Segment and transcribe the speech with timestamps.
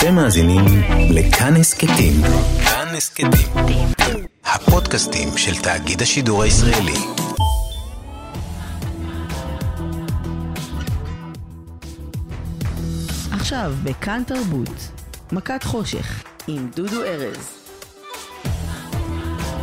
[0.00, 0.64] אתם מאזינים
[1.10, 2.12] לכאן הסכתים.
[2.64, 3.30] כאן הסכתים.
[4.44, 6.96] הפודקאסטים של תאגיד השידור הישראלי.
[13.32, 14.88] עכשיו בכאן תרבות,
[15.32, 17.59] מכת חושך עם דודו ארז.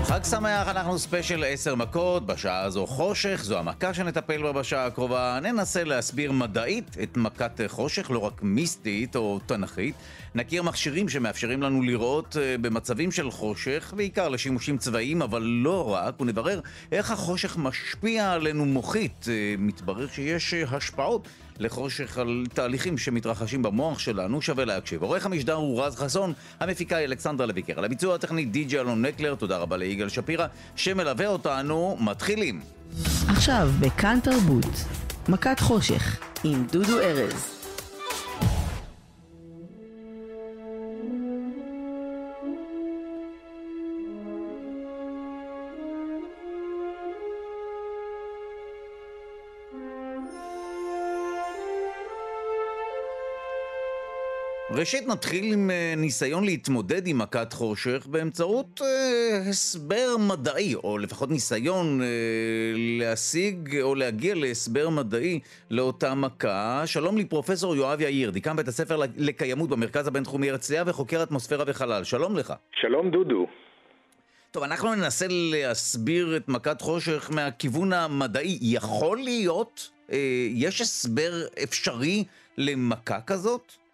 [0.08, 5.40] חג שמח, אנחנו ספיישל עשר מכות, בשעה הזו חושך, זו המכה שנטפל בה בשעה הקרובה.
[5.42, 9.96] ננסה להסביר מדעית את מכת חושך, לא רק מיסטית או תנכית.
[10.36, 16.22] נכיר מכשירים שמאפשרים לנו לראות אה, במצבים של חושך, בעיקר לשימושים צבאיים, אבל לא רק,
[16.22, 16.60] ונברר
[16.92, 19.26] איך החושך משפיע עלינו מוחית.
[19.30, 21.28] אה, מתברר שיש אה, השפעות.
[21.60, 25.04] לחושך על תהליכים שמתרחשים במוח שלנו, שווה להקשיב.
[25.04, 27.74] עורך המשדר הוא רז חסון, המפיקה היא אלכסנדרה לויקר.
[27.78, 32.62] על הביצוע הטכני די.ג'י אלון נקלר, תודה רבה ליגאל שפירא, שמלווה אותנו, מתחילים.
[33.28, 34.66] עכשיו בכאן תרבות,
[35.30, 37.57] מכת חושך עם דודו ארז.
[54.80, 61.30] ראשית נתחיל עם אה, ניסיון להתמודד עם מכת חושך באמצעות אה, הסבר מדעי, או לפחות
[61.30, 62.08] ניסיון אה,
[63.00, 65.40] להשיג או להגיע להסבר מדעי
[65.70, 66.84] לאותה מכה.
[66.86, 72.04] שלום לי פרופסור יואב יאיר, דיקן בית הספר לקיימות במרכז הבינתחומי הרצליה וחוקר אטמוספירה וחלל.
[72.04, 72.54] שלום לך.
[72.82, 73.48] שלום דודו.
[74.52, 78.58] טוב, אנחנו ננסה להסביר את מכת חושך מהכיוון המדעי.
[78.62, 80.18] יכול להיות, אה,
[80.50, 81.32] יש הסבר
[81.64, 82.24] אפשרי
[82.58, 83.87] למכה כזאת?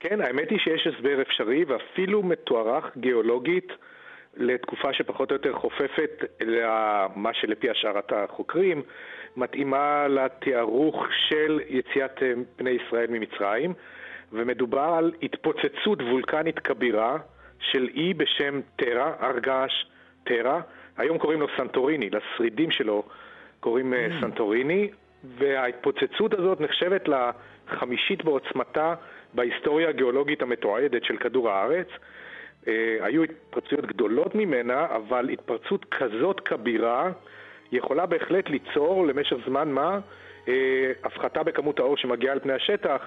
[0.00, 3.72] כן, האמת היא שיש הסבר אפשרי ואפילו מתוארך גיאולוגית
[4.36, 8.82] לתקופה שפחות או יותר חופפת למה שלפי השערת החוקרים
[9.36, 13.74] מתאימה לתיארוך של יציאת אה, בני ישראל ממצרים
[14.32, 17.18] ומדובר על התפוצצות וולקנית כבירה
[17.60, 19.84] של אי בשם טרה, הר געש
[20.24, 20.60] טרה,
[20.96, 23.02] היום קוראים לו סנטוריני, לשרידים שלו
[23.60, 24.20] קוראים אה, mm.
[24.20, 24.90] סנטוריני
[25.24, 28.94] וההתפוצצות הזאת נחשבת לחמישית בעוצמתה
[29.34, 31.86] בהיסטוריה הגיאולוגית המתועדת של כדור הארץ.
[32.68, 37.10] אה, היו התפרצויות גדולות ממנה, אבל התפרצות כזאת כבירה
[37.72, 39.98] יכולה בהחלט ליצור למשך זמן מה
[40.48, 40.54] אה,
[41.04, 43.00] הפחתה בכמות האור שמגיעה על פני השטח,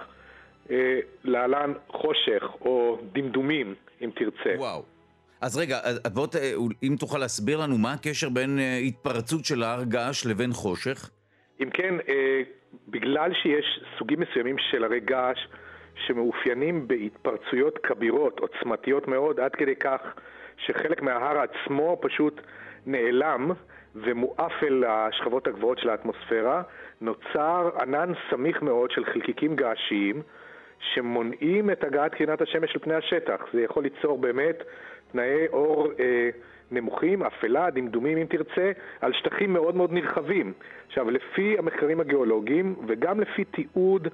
[0.71, 4.55] אה, להלן חושך או דמדומים, אם תרצה.
[4.57, 4.83] וואו.
[5.41, 5.79] אז רגע,
[6.13, 6.27] בוא,
[6.83, 11.09] אם תוכל להסביר לנו מה הקשר בין התפרצות של ההר געש לבין חושך?
[11.61, 11.95] אם כן,
[12.87, 15.37] בגלל שיש סוגים מסוימים של הרי געש
[15.95, 20.01] שמאופיינים בהתפרצויות כבירות, עוצמתיות מאוד, עד כדי כך
[20.57, 22.41] שחלק מההר עצמו פשוט
[22.85, 23.51] נעלם
[23.95, 26.61] ומואף אל השכבות הגבוהות של האטמוספירה,
[27.01, 30.21] נוצר ענן סמיך מאוד של חלקיקים געשיים
[30.79, 33.41] שמונעים את הגעת קרינת השמש על פני השטח.
[33.53, 34.63] זה יכול ליצור באמת
[35.11, 36.29] תנאי אור אה,
[36.71, 38.71] נמוכים, אפלה, דמדומים אם תרצה,
[39.01, 40.53] על שטחים מאוד מאוד נרחבים.
[40.87, 44.07] עכשיו, לפי המחקרים הגיאולוגיים וגם לפי תיעוד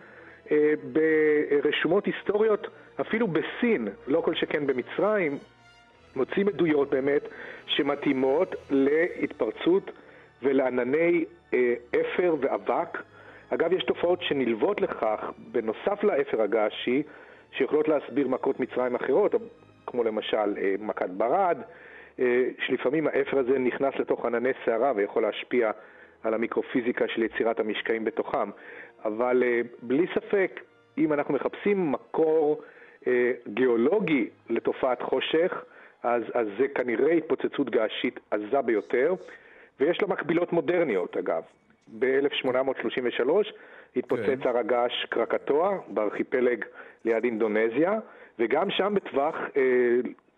[0.84, 2.68] ברשומות היסטוריות,
[3.02, 5.38] אפילו בסין, לא כל שכן במצרים,
[6.16, 7.22] מוצאים עדויות באמת
[7.66, 9.92] שמתאימות להתפרצות
[10.44, 12.98] ולענני אה, אפר ואבק.
[13.50, 17.04] אגב, יש תופעות שנלוות לכך, בנוסף לאפר הגעשי,
[17.52, 19.36] שיכולות להסביר מכות מצרים אחרות,
[19.86, 21.58] כמו למשל אה, מכת ברד,
[22.66, 25.72] שלפעמים האפר הזה נכנס לתוך ענני סערה ויכול להשפיע
[26.24, 28.50] על המיקרופיזיקה של יצירת המשקעים בתוכם.
[29.06, 30.62] אבל אה, בלי ספק,
[30.98, 32.62] אם אנחנו מחפשים מקור
[33.08, 35.64] אה, גיאולוגי לתופעת חושך,
[36.04, 39.14] אז, אז זה כנראה התפוצצות געשית עזה ביותר,
[39.80, 41.44] ויש לה מקבילות מודרניות אגב.
[42.00, 43.30] ב-1833
[43.96, 44.50] התפוצץ כן.
[44.50, 46.66] הר הגעש קרקטוע בארכיפלג
[47.06, 48.00] ליד אינדונזיה,
[48.40, 49.62] וגם שם בטווח אה,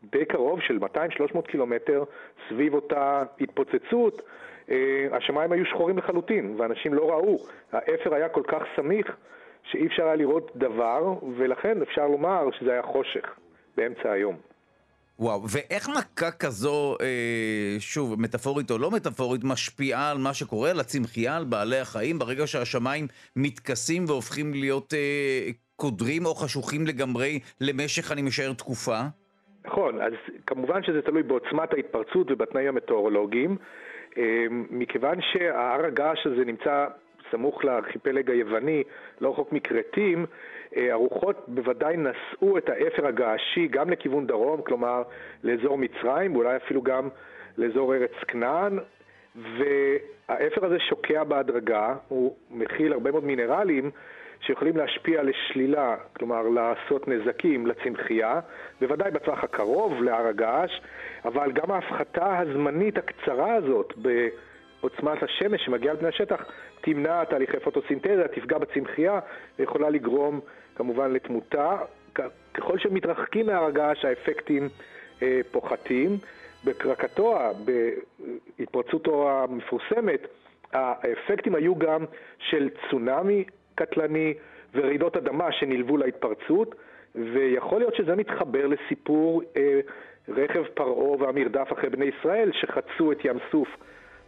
[0.04, 2.04] די קרוב של 200-300 קילומטר
[2.50, 4.22] סביב אותה התפוצצות,
[5.12, 7.38] השמיים היו שחורים לחלוטין, ואנשים לא ראו.
[7.72, 9.08] האפר היה כל כך סמיך,
[9.64, 13.26] שאי אפשר היה לראות דבר, ולכן אפשר לומר שזה היה חושך
[13.78, 14.36] באמצע היום.
[15.20, 20.80] וואו, ואיך מכה כזו, אה, שוב, מטאפורית או לא מטאפורית, משפיעה על מה שקורה, על
[20.80, 28.12] הצמחייה, על בעלי החיים, ברגע שהשמיים מתכסים והופכים להיות אה, קודרים או חשוכים לגמרי למשך,
[28.12, 29.00] אני משער, תקופה?
[29.66, 30.14] נכון, אז
[30.48, 33.58] כמובן שזה תלוי בעוצמת ההתפרצות ובתנאים המטאורולוגיים.
[34.18, 36.88] אמ, מכיוון שההר הגעש הזה נמצא
[37.32, 38.84] סמוך לארכיפלג היווני,
[39.22, 40.26] לא רחוק מכרתים,
[40.76, 45.04] אה, הרוחות בוודאי נשאו את האפר הגעשי גם לכיוון דרום, כלומר
[45.44, 47.10] לאזור מצרים, ואולי אפילו גם
[47.58, 48.80] לאזור ארץ כנען,
[49.36, 53.92] והאפר הזה שוקע בהדרגה, הוא מכיל הרבה מאוד מינרלים
[54.42, 58.40] שיכולים להשפיע לשלילה, כלומר לעשות נזקים לצמחייה,
[58.82, 60.82] בוודאי בטווח הקרוב להר הגעש,
[61.26, 66.46] אבל גם ההפחתה הזמנית הקצרה הזאת בעוצמת השמש שמגיעה לפני השטח
[66.82, 69.20] תמנע תהליכי פוטוסינתזה, תפגע בצמחייה
[69.60, 70.40] ויכולה לגרום
[70.76, 71.78] כמובן לתמותה.
[72.54, 74.70] ככל שמתרחקים מהר הגעש האפקטים
[75.22, 76.18] אה, פוחתים.
[76.64, 77.52] בקרקטוע,
[78.58, 80.28] בהתפרצותו המפורסמת,
[80.74, 82.06] האפקטים היו גם
[82.40, 83.44] של צונאמי
[83.82, 84.34] קטלני
[84.76, 86.76] ורעידות אדמה שנלוו להתפרצות,
[87.16, 89.80] ויכול להיות שזה מתחבר לסיפור אה,
[90.30, 93.68] רכב פרעה והמרדף אחרי בני ישראל שחצו את ים סוף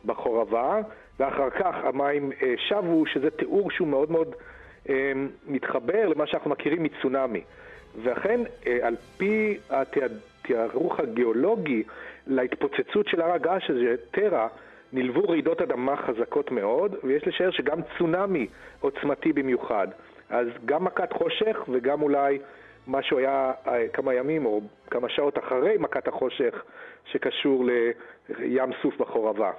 [0.05, 0.81] בחורבה,
[1.19, 4.35] ואחר כך המים אה, שבו, שזה תיאור שהוא מאוד מאוד
[4.89, 5.11] אה,
[5.47, 7.41] מתחבר למה שאנחנו מכירים מצונאמי.
[8.03, 11.83] ואכן, אה, על פי התיארוך הגיאולוגי
[12.27, 14.47] להתפוצצות של הר הגעש הזה, טרה,
[14.93, 18.47] נלוו רעידות אדמה חזקות מאוד, ויש לשער שגם צונאמי
[18.79, 19.87] עוצמתי במיוחד.
[20.29, 22.39] אז גם מכת חושך וגם אולי
[22.87, 24.61] משהו היה אה, כמה ימים או
[24.91, 26.63] כמה שעות אחרי מכת החושך
[27.11, 27.65] שקשור
[28.29, 29.51] לים סוף בחורבה.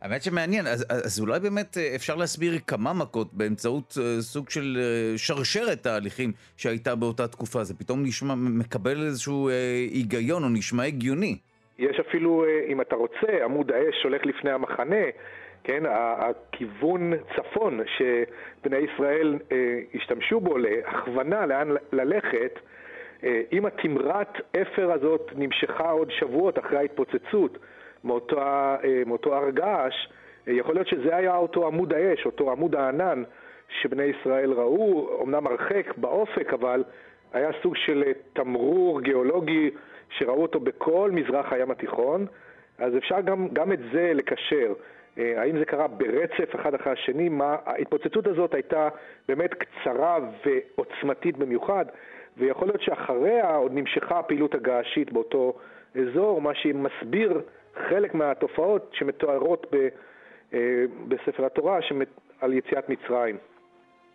[0.00, 4.78] האמת שמעניין, אז, אז אולי באמת אה, אפשר להסביר כמה מכות באמצעות uh, סוג של
[5.16, 7.64] שרשרת תהליכים שהייתה באותה תקופה.
[7.64, 9.48] זה פתאום נשמע, מקבל איזשהו
[9.92, 11.38] היגיון או נשמע הגיוני.
[11.80, 15.04] יש אפילו, אם אתה רוצה, עמוד האש הולך לפני המחנה,
[15.64, 22.58] כן, הכיוון צפון שבני ישראל אה, השתמשו בו להכוונה לאן ללכת,
[23.24, 27.58] אה, אם התמרת אפר הזאת נמשכה עוד שבועות אחרי ההתפוצצות
[28.04, 30.08] מאותו, אה, מאותו הר געש,
[30.48, 33.22] אה, יכול להיות שזה היה אותו עמוד האש, אותו עמוד הענן
[33.68, 36.84] שבני ישראל ראו, אמנם הרחק באופק, אבל
[37.32, 39.70] היה סוג של אה, תמרור גיאולוגי
[40.10, 42.26] שראו אותו בכל מזרח הים התיכון,
[42.78, 44.72] אז אפשר גם, גם את זה לקשר.
[45.18, 47.28] אה, האם זה קרה ברצף אחד אחרי השני?
[47.28, 48.88] מה, ההתפוצצות הזאת הייתה
[49.28, 51.84] באמת קצרה ועוצמתית במיוחד,
[52.36, 55.58] ויכול להיות שאחריה עוד נמשכה הפעילות הגעשית באותו
[56.00, 57.40] אזור, מה שמסביר
[57.88, 59.88] חלק מהתופעות שמתוארות ב,
[60.54, 61.78] אה, בספר התורה
[62.40, 63.36] על יציאת מצרים.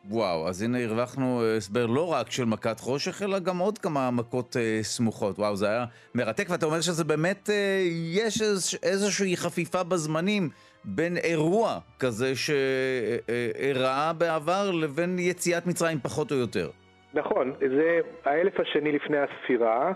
[0.10, 4.12] וואו, אז הנה הרווחנו אה, הסבר לא רק של מכת חושך, אלא גם עוד כמה
[4.12, 5.40] מכות אה, סמוכות.
[5.40, 5.86] וואו, זה היה
[6.16, 7.81] מרתק, ואתה אומר שזה באמת, אה,
[8.13, 10.50] יש איז, איזושהי חפיפה בזמנים
[10.84, 16.69] בין אירוע כזה שאירע בעבר לבין יציאת מצרים פחות או יותר.
[17.13, 19.92] נכון, זה האלף השני לפני הספירה.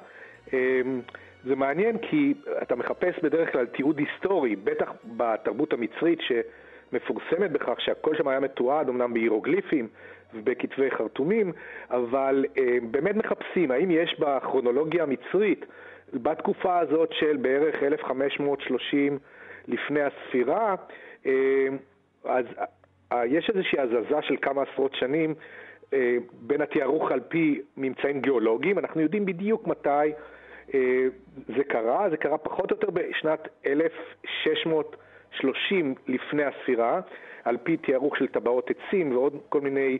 [0.53, 1.01] אמ,
[1.45, 6.19] זה מעניין כי אתה מחפש בדרך כלל תיעוד היסטורי, בטח בתרבות המצרית
[6.91, 9.87] שמפורסמת בכך שהכל שם היה מתועד, אמנם בהירוגליפים
[10.33, 11.51] ובכתבי חרטומים,
[11.91, 15.65] אבל אה, באמת מחפשים האם יש בכרונולוגיה המצרית,
[16.13, 19.19] בתקופה הזאת של בערך 1530
[19.67, 20.75] לפני הספירה,
[21.25, 21.67] אה,
[22.23, 22.45] אז
[23.11, 25.35] אה, יש איזושהי הזזה של כמה עשרות שנים
[25.93, 30.11] אה, בין התיארוך על פי ממצאים גיאולוגיים, אנחנו יודעים בדיוק מתי
[31.57, 33.47] זה קרה, זה קרה פחות או יותר בשנת
[35.33, 37.01] 1630 לפני הספירה,
[37.43, 39.97] על פי תיארוך של טבעות עצים ועוד כל מיני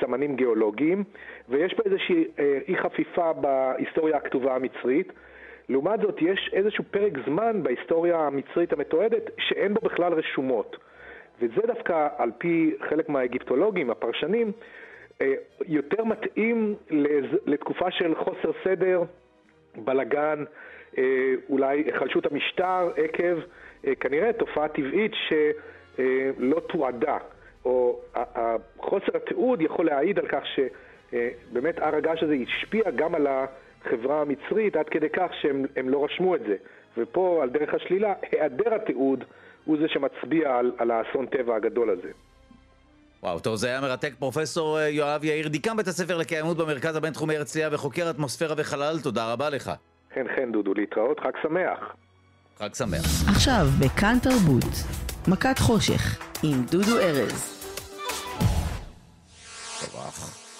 [0.00, 1.04] סמנים גיאולוגיים,
[1.48, 2.24] ויש פה איזושהי
[2.68, 5.12] אי חפיפה בהיסטוריה הכתובה המצרית.
[5.68, 10.76] לעומת זאת, יש איזשהו פרק זמן בהיסטוריה המצרית המתועדת שאין בו בכלל רשומות.
[11.40, 14.52] וזה דווקא, על פי חלק מהאגיפטולוגים, הפרשנים,
[15.20, 15.34] אה,
[15.66, 16.74] יותר מתאים
[17.46, 19.02] לתקופה של חוסר סדר,
[19.76, 20.44] בלגן,
[20.98, 23.42] אה, אולי היחלשות המשטר עקב אה,
[24.00, 27.18] כנראה תופעה טבעית שלא תועדה,
[27.64, 28.00] או
[28.78, 33.26] חוסר התיעוד יכול להעיד על כך שבאמת הר הגעש הזה השפיע גם על.
[33.84, 36.56] החברה המצרית עד כדי כך שהם לא רשמו את זה.
[36.96, 39.24] ופה, על דרך השלילה, היעדר התיעוד
[39.64, 42.08] הוא זה שמצביע על, על האסון טבע הגדול הזה.
[43.22, 44.12] וואו, טוב, זה היה מרתק.
[44.18, 49.32] פרופסור אה, יואב יאיר, דיקן בית הספר לקיימות במרכז הבינתחומי הרצליה וחוקר אטמוספירה וחלל, תודה
[49.32, 49.70] רבה לך.
[50.14, 51.96] חן חן דודו, להתראות, חג שמח.
[52.58, 53.28] חג שמח.
[53.28, 54.64] עכשיו, בכאן תרבות,
[55.28, 57.54] מכת חושך, עם דודו ארז.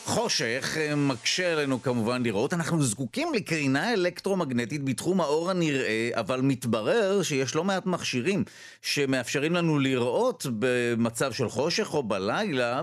[0.08, 2.54] חושך אה, מקשה עלינו כמובן לראות.
[2.54, 8.44] אנחנו זקוקים לקרינה אלקטרומגנטית בתחום האור הנראה, אבל מתברר שיש לא מעט מכשירים
[8.82, 12.82] שמאפשרים לנו לראות במצב של חושך או בלילה,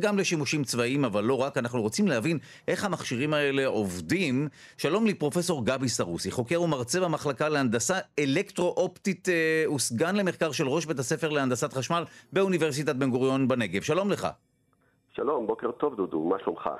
[0.00, 1.58] גם לשימושים צבאיים, אבל לא רק.
[1.58, 2.38] אנחנו רוצים להבין
[2.68, 4.48] איך המכשירים האלה עובדים.
[4.78, 10.86] שלום לי, פרופסור גבי סרוסי, חוקר ומרצה במחלקה להנדסה אלקטרו-אופטית אה, וסגן למחקר של ראש
[10.86, 13.82] בית הספר להנדסת חשמל באוניברסיטת בן גוריון בנגב.
[13.82, 14.28] שלום לך.
[15.16, 16.70] שלום, בוקר טוב דודו, מה שלומך?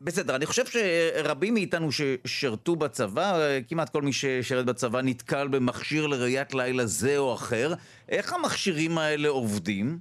[0.00, 3.38] בסדר, אני חושב שרבים מאיתנו ששירתו בצבא,
[3.68, 7.68] כמעט כל מי ששירת בצבא נתקל במכשיר לראיית לילה זה או אחר.
[8.08, 9.98] איך המכשירים האלה עובדים?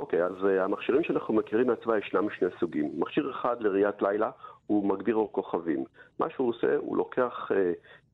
[0.00, 2.90] אוקיי, אז uh, המכשירים שאנחנו מכירים מהצבא ישנם שני סוגים.
[2.98, 4.30] מכשיר אחד לראיית לילה
[4.66, 5.84] הוא מגביר אור כוכבים.
[6.18, 7.54] מה שהוא עושה, הוא לוקח uh,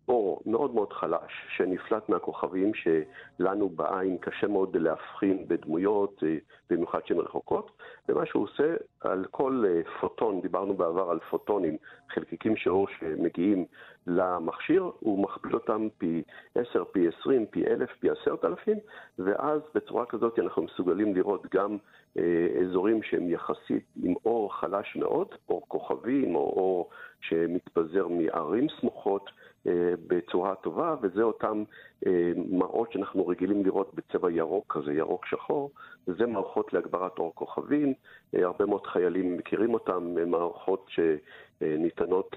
[0.08, 4.18] אור מאוד מאוד חלש שנפלט מהכוכבים שלנו בעין.
[4.20, 6.36] קשה מאוד להבחין בדמויות, אה,
[6.70, 7.70] במיוחד שהן רחוקות,
[8.08, 11.76] ומה שהוא עושה על כל אה, פוטון, דיברנו בעבר על פוטונים,
[12.14, 13.64] חלקיקים של אור שמגיעים
[14.06, 16.22] למכשיר, הוא מכפיל אותם פי
[16.54, 18.78] 10, פי 20, פי 1,000, פי 10,000,
[19.18, 21.78] ואז בצורה כזאת אנחנו מסוגלים לראות גם
[22.18, 26.90] אה, אזורים שהם יחסית עם אור חלש מאוד, אור כוכבים או אור
[27.20, 29.30] שמתפזר מערים סמוכות.
[29.66, 31.64] אה, בצורה טובה, וזה אותם
[32.06, 35.70] אה, מראות שאנחנו רגילים לראות בצבע ירוק כזה, ירוק שחור,
[36.08, 37.94] וזה מערכות להגברת אור כוכבים,
[38.34, 42.36] אה, הרבה מאוד חיילים מכירים אותם, מערכות שניתנות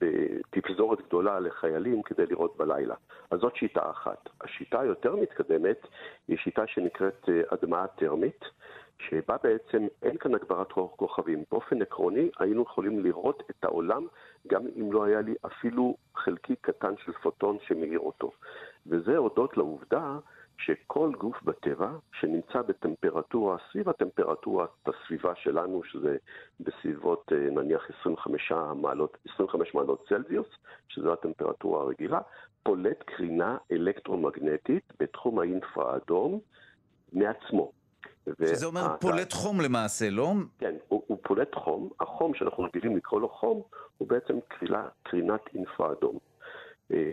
[0.00, 2.94] בתפזורת גדולה לחיילים כדי לראות בלילה.
[3.30, 4.28] אז זאת שיטה אחת.
[4.40, 5.86] השיטה היותר מתקדמת
[6.28, 8.44] היא שיטה שנקראת הדמעה טרמית.
[8.98, 11.44] שבה בעצם אין כאן הגברת רוח כוכבים.
[11.50, 14.06] באופן עקרוני היינו יכולים לראות את העולם
[14.46, 18.30] גם אם לא היה לי אפילו חלקיק קטן של פוטון שמאיר אותו.
[18.86, 20.18] וזה הודות לעובדה
[20.58, 26.16] שכל גוף בטבע שנמצא בטמפרטורה סביב הטמפרטורת הסביבה שלנו, שזה
[26.60, 30.48] בסביבות אה, נניח 25 מעלות, 25 מעלות צלזיוס,
[30.88, 32.20] שזו הטמפרטורה הרגילה,
[32.62, 36.40] פולט קרינה אלקטרומגנטית בתחום האינפרה-אדום
[37.12, 37.77] מעצמו.
[38.46, 38.96] שזה אומר וה...
[38.96, 40.32] פולט חום למעשה, לא?
[40.58, 41.88] כן, הוא, הוא פולט חום.
[42.00, 43.62] החום שאנחנו רגילים לקרוא לו חום,
[43.98, 46.18] הוא בעצם קרינה, קרינת אינפרה-אדום.
[46.92, 47.10] אה,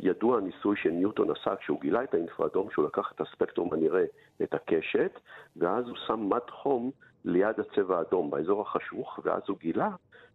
[0.00, 4.04] ידוע הניסוי שניוטון עשה כשהוא גילה את האינפרה-אדום, שהוא לקח את הספקטרום הנראה,
[4.42, 5.12] את הקשת,
[5.56, 6.90] ואז הוא שם מד חום
[7.24, 9.88] ליד הצבע האדום, באזור החשוך, ואז הוא גילה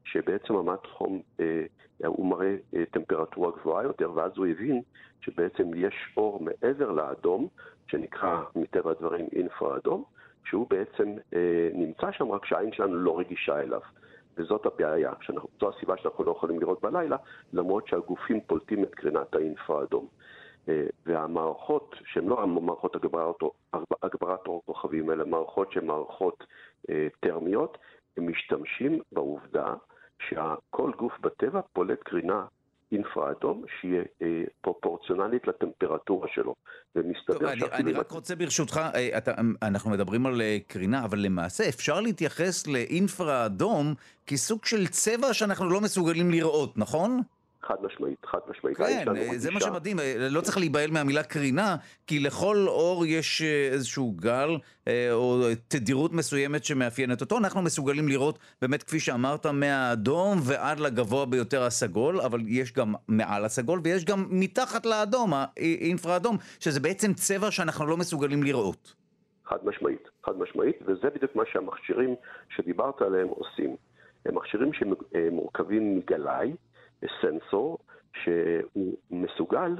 [0.03, 1.65] שבעצם המד חום, אה,
[2.05, 4.81] הוא מראה אה, טמפרטורה גבוהה יותר, ואז הוא הבין
[5.21, 7.47] שבעצם יש אור מעבר לאדום,
[7.87, 10.03] שנקרא מטבע הדברים אינפרה-אדום,
[10.45, 13.81] שהוא בעצם אה, נמצא שם רק שהעין שלנו לא רגישה אליו.
[14.37, 17.17] וזאת הבעיה, שאנחנו, זו הסיבה שאנחנו לא יכולים לראות בלילה,
[17.53, 20.07] למרות שהגופים פולטים את קרינת האינפרה-אדום.
[20.69, 23.35] אה, והמערכות, שהן לא המערכות הגברת,
[24.03, 26.43] הגברת אור כוכבים, אלא מערכות שהן מערכות
[26.89, 27.77] אה, טרמיות,
[28.17, 29.73] הם משתמשים בעובדה
[30.19, 32.45] שכל גוף בטבע פולט קרינה
[32.93, 34.27] אינפרה-אדום שהיא אה,
[34.61, 36.55] פרופורציונלית לטמפרטורה שלו.
[36.95, 39.31] ומסתבר טוב, אני, אני רק רוצה ברשותך, אה, אתה,
[39.61, 43.93] אנחנו מדברים על אה, קרינה, אבל למעשה אפשר להתייחס לאינפרה-אדום
[44.27, 47.21] כסוג של צבע שאנחנו לא מסוגלים לראות, נכון?
[47.67, 48.77] חד משמעית, חד משמעית.
[48.77, 49.05] כן,
[49.37, 49.97] זה מה שמדהים,
[50.29, 51.75] לא צריך להיבהל מהמילה קרינה,
[52.07, 54.49] כי לכל אור יש אה, איזשהו גל
[54.87, 57.37] אה, או תדירות מסוימת שמאפיינת אותו.
[57.37, 63.45] אנחנו מסוגלים לראות, באמת, כפי שאמרת, מהאדום ועד לגבוה ביותר הסגול, אבל יש גם מעל
[63.45, 68.93] הסגול ויש גם מתחת לאדום, האינפרה אדום, שזה בעצם צבע שאנחנו לא מסוגלים לראות.
[69.45, 72.15] חד משמעית, חד משמעית, וזה בדיוק מה שהמכשירים
[72.55, 73.75] שדיברת עליהם עושים.
[74.25, 76.53] הם מכשירים שמורכבים מגלאי,
[77.21, 77.77] סנסור
[78.23, 79.75] שהוא מסוגל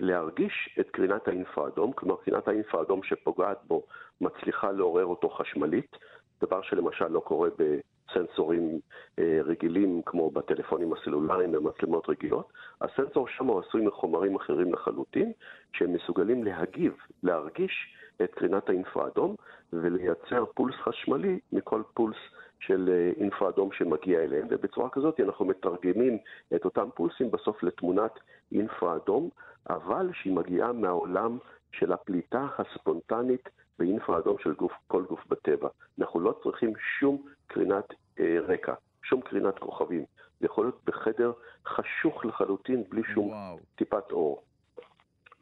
[0.00, 3.82] להרגיש את קרינת האינפרה-אדום, כלומר קרינת האינפרה-אדום שפוגעת בו
[4.20, 5.96] מצליחה לעורר אותו חשמלית,
[6.42, 8.80] דבר שלמשל לא קורה בסנסורים
[9.18, 12.52] אה, רגילים כמו בטלפונים הסלולריים ומצלמות רגילות.
[12.80, 15.32] הסנסור שם הוא עשוי מחומרים אחרים לחלוטין,
[15.72, 19.36] שהם מסוגלים להגיב, להרגיש את קרינת האינפרה-אדום
[19.72, 22.18] ולייצר פולס חשמלי מכל פולס
[22.60, 26.18] של אה, אינפרה-אדום שמגיע אליהם, ובצורה כזאת אנחנו מתרגמים
[26.54, 28.12] את אותם פולסים בסוף לתמונת
[28.52, 29.28] אינפרה-אדום,
[29.70, 31.38] אבל שהיא מגיעה מהעולם
[31.72, 33.48] של הפליטה הספונטנית
[33.78, 35.68] באינפרה-אדום של גוף, כל גוף בטבע.
[36.00, 40.04] אנחנו לא צריכים שום קרינת אה, רקע, שום קרינת כוכבים.
[40.40, 41.32] זה יכול להיות בחדר
[41.66, 43.58] חשוך לחלוטין, בלי שום וואו.
[43.76, 44.42] טיפת אור.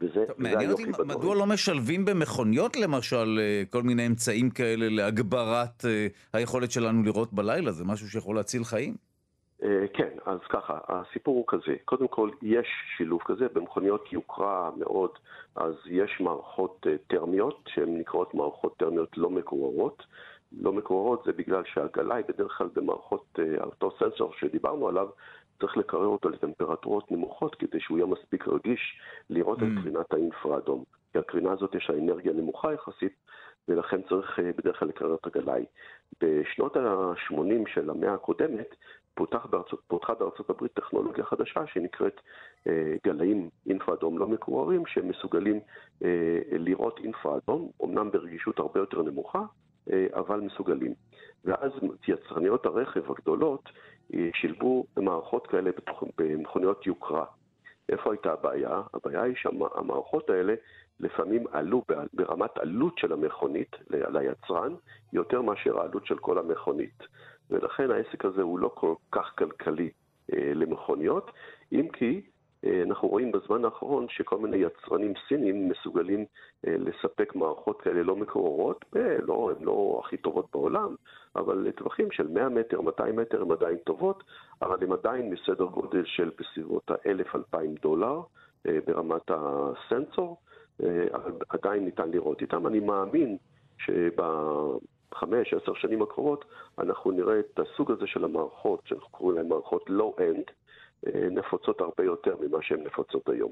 [0.01, 5.85] וזה, טוב, מעניין אותי מדוע לא משלבים במכוניות למשל אה, כל מיני אמצעים כאלה להגברת
[5.85, 8.95] אה, היכולת שלנו לראות בלילה, זה משהו שיכול להציל חיים?
[9.63, 15.11] אה, כן, אז ככה, הסיפור הוא כזה, קודם כל יש שילוב כזה, במכוניות יוקרה מאוד,
[15.57, 20.03] אז יש מערכות טרמיות שהן נקראות מערכות טרמיות לא מקוררות.
[20.61, 25.09] לא מקוררות זה בגלל שהגלאי בדרך כלל במערכות, אותו סנסור שדיברנו עליו,
[25.61, 29.01] צריך לקרר אותו לטמפרטורות נמוכות כדי שהוא יהיה מספיק רגיש
[29.31, 29.63] לראות mm.
[29.63, 30.85] את קרינת האינפרה-אדום.
[31.13, 33.13] כי הקרינה הזאת יש לה אנרגיה נמוכה יחסית,
[33.69, 35.65] ולכן צריך אה, בדרך כלל לקרר את הגלאי.
[36.23, 38.75] בשנות ה-80 של המאה הקודמת
[39.19, 42.21] פותח בארצות, פותחה בארצות הברית טכנולוגיה חדשה שנקראת
[42.67, 45.61] אה, גלאים אינפרה-אדום לא מקוררים, שהם מסוגלים
[46.05, 49.43] אה, לראות אינפרה-אדום, אמנם ברגישות הרבה יותר נמוכה,
[49.93, 50.95] אה, אבל מסוגלים.
[51.45, 51.71] ואז
[52.09, 53.69] יצרניות הרכב הגדולות
[54.35, 55.71] שילבו מערכות כאלה
[56.19, 57.25] במכוניות יוקרה.
[57.89, 58.83] איפה הייתה הבעיה?
[58.95, 60.55] הבעיה היא שהמערכות האלה
[61.01, 64.75] לפעמים עלו ברמת עלות של המכונית ליצרן
[65.13, 67.03] יותר מאשר העלות של כל המכונית.
[67.51, 69.91] ולכן העסק הזה הוא לא כל כך כלכלי
[70.33, 71.31] אה, למכוניות,
[71.73, 72.21] אם כי אה,
[72.65, 76.25] אנחנו רואים בזמן האחרון שכל מיני יצרנים סינים מסוגלים
[76.67, 80.95] אה, לספק מערכות כאלה לא מקוררות, אה, לא, הן לא הכי טובות בעולם,
[81.37, 84.25] אבל לטווחים של 100 מטר, 200 מטר הן עדיין טובות,
[84.63, 88.21] אבל הן עדיין מסדר גודל של בסביבות ה-1,000-2,000 דולר
[88.65, 90.37] ברמת הסנסור,
[91.13, 92.67] אבל עדיין ניתן לראות איתם.
[92.67, 93.37] אני מאמין
[93.79, 96.45] שבחמש, עשר שנים הקרובות
[96.79, 100.58] אנחנו נראה את הסוג הזה של המערכות, שאנחנו קוראים להן מערכות low-end, אה,
[101.07, 103.51] נפוצות הרבה יותר ממה שהן נפוצות היום.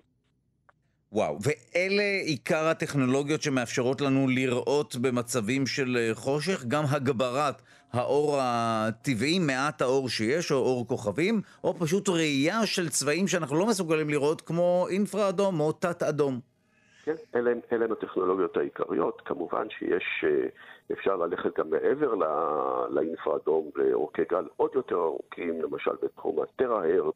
[1.13, 7.63] וואו, ואלה עיקר הטכנולוגיות שמאפשרות לנו לראות במצבים של אה, חושך, גם הגברת
[7.93, 13.67] האור הטבעי, מעט האור שיש, או אור כוכבים, או פשוט ראייה של צבעים שאנחנו לא
[13.67, 16.41] מסוגלים לראות, כמו אינפרה אדום או תת אדום.
[17.07, 19.23] כן, אלה, אלה הן הטכנולוגיות העיקריות.
[19.25, 20.49] כמובן שיש, אה,
[20.93, 22.15] אפשר ללכת גם מעבר
[22.91, 27.15] לאינפרה-אדום לאורכי גל עוד יותר ארוכים, למשל בתחום הטרה-הרץ,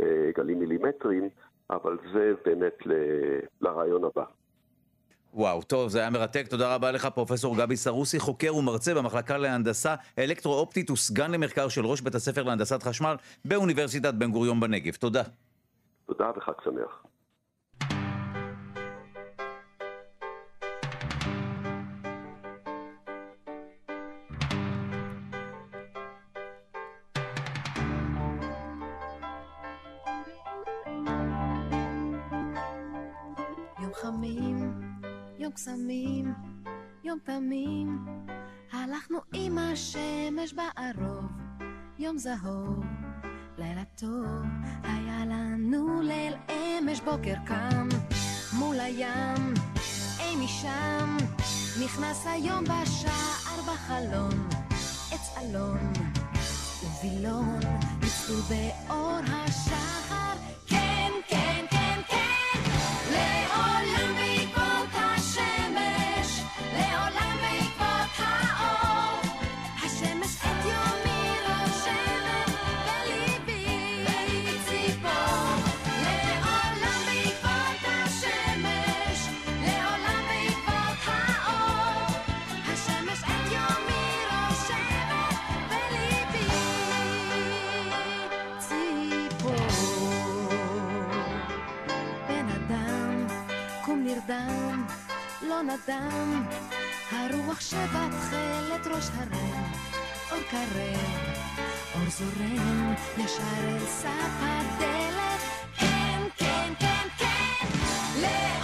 [0.00, 1.28] אה, גלים מילימטריים,
[1.70, 2.92] אבל זה באמת ל,
[3.60, 4.24] לרעיון הבא.
[5.34, 6.46] וואו, טוב, זה היה מרתק.
[6.46, 12.00] תודה רבה לך, פרופסור גבי סרוסי, חוקר ומרצה במחלקה להנדסה אלקטרו-אופטית וסגן למחקר של ראש
[12.00, 14.94] בית הספר להנדסת חשמל באוניברסיטת בן גוריון בנגב.
[14.94, 15.22] תודה.
[16.06, 17.09] תודה וחג שמח.
[35.50, 36.34] יום קסמים,
[37.04, 38.06] יום תמים,
[38.72, 41.24] הלכנו עם השמש בערוב,
[41.98, 42.84] יום זהוב,
[43.58, 44.42] לילה טוב,
[44.82, 47.88] היה לנו ליל אמש בוקר קם,
[48.58, 49.54] מול הים,
[50.20, 51.16] אי משם,
[51.84, 54.48] נכנס היום בשער בחלון,
[55.12, 55.92] עץ אלון
[56.82, 57.60] ובילון,
[58.00, 60.20] ניצלו באור השחר
[95.62, 96.44] נדם,
[97.10, 99.72] הרוח שבתכלת ראש הרם,
[100.30, 100.96] אור קרב,
[101.94, 105.40] אור זורם, ישר אל סף הדלת,
[105.78, 107.66] כן, כן, כן, כן,
[108.20, 108.59] לעולם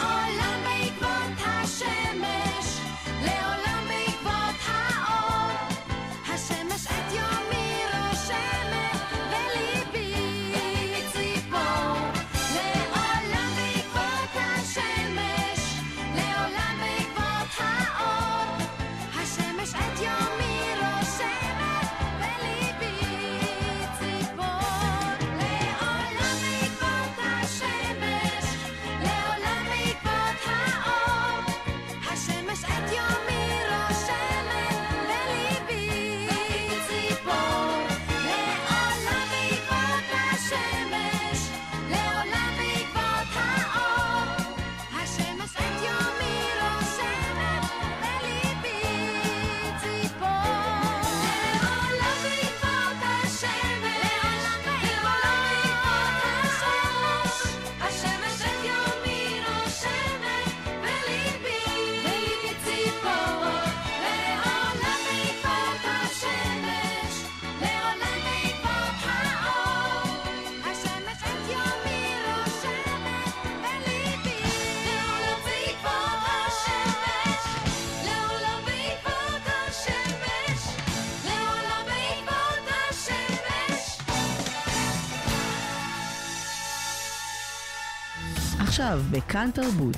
[88.76, 89.96] עכשיו בכאן תרבות,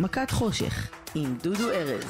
[0.00, 2.04] מכת חושך עם דודו ארז.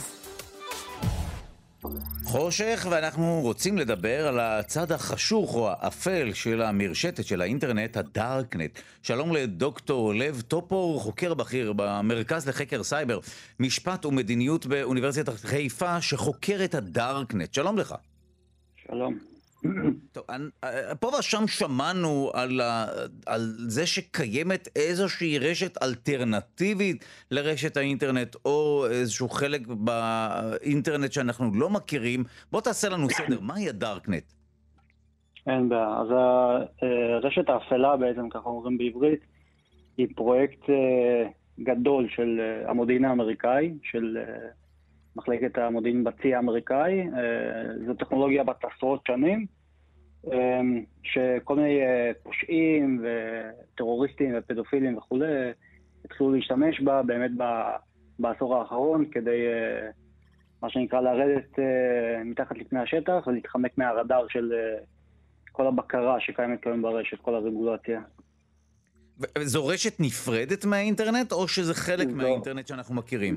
[2.25, 8.79] חושך, ואנחנו רוצים לדבר על הצד החשוך או האפל של המרשתת של האינטרנט, הדארקנט.
[9.03, 13.19] שלום לדוקטור לב טופור, חוקר בכיר במרכז לחקר סייבר,
[13.61, 17.55] משפט ומדיניות באוניברסיטת חיפה, שחוקר את הדארקנט.
[17.55, 17.95] שלום לך.
[18.89, 19.36] שלום.
[20.13, 20.25] טוב,
[21.01, 22.87] פה ושם שמענו על, ה,
[23.27, 32.25] על זה שקיימת איזושהי רשת אלטרנטיבית לרשת האינטרנט, או איזשהו חלק באינטרנט שאנחנו לא מכירים.
[32.53, 34.25] בוא תעשה לנו סדר, מהי הדארקנט?
[35.47, 35.97] אין בעיה.
[36.01, 36.09] אז
[37.23, 39.21] הרשת האפלה בעצם, ככה אומרים בעברית,
[39.97, 41.29] היא פרויקט אה,
[41.61, 44.49] גדול של אה, המודיעין האמריקאי, של אה,
[45.17, 47.07] מחלקת המודיעין בצי האמריקאי.
[47.87, 49.47] זו טכנולוגיה בת עשרות שנים,
[51.03, 51.81] שכל מיני
[52.23, 55.27] פושעים וטרוריסטים ופדופילים וכולי
[56.05, 57.31] התחילו להשתמש בה באמת
[58.19, 59.39] בעשור האחרון כדי,
[60.63, 61.59] מה שנקרא, לרדת
[62.25, 64.53] מתחת לפני השטח ולהתחמק מהרדאר של
[65.53, 68.01] כל הבקרה שקיימת כיום ברשת, כל הרגולציה.
[69.43, 72.17] זו רשת נפרדת מהאינטרנט, או שזה חלק זו...
[72.17, 73.37] מהאינטרנט שאנחנו מכירים?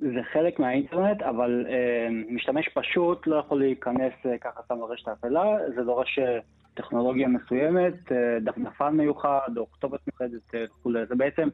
[0.00, 5.56] זה חלק מהאינטרנט, אבל אה, משתמש פשוט לא יכול להיכנס אה, ככה סתם לרשת האפלה,
[5.76, 6.38] זה דורש אה,
[6.76, 11.06] טכנולוגיה מסוימת, אה, דפנפן מיוחד, או כתובת מיוחדת אה, וכולי.
[11.06, 11.48] זה בעצם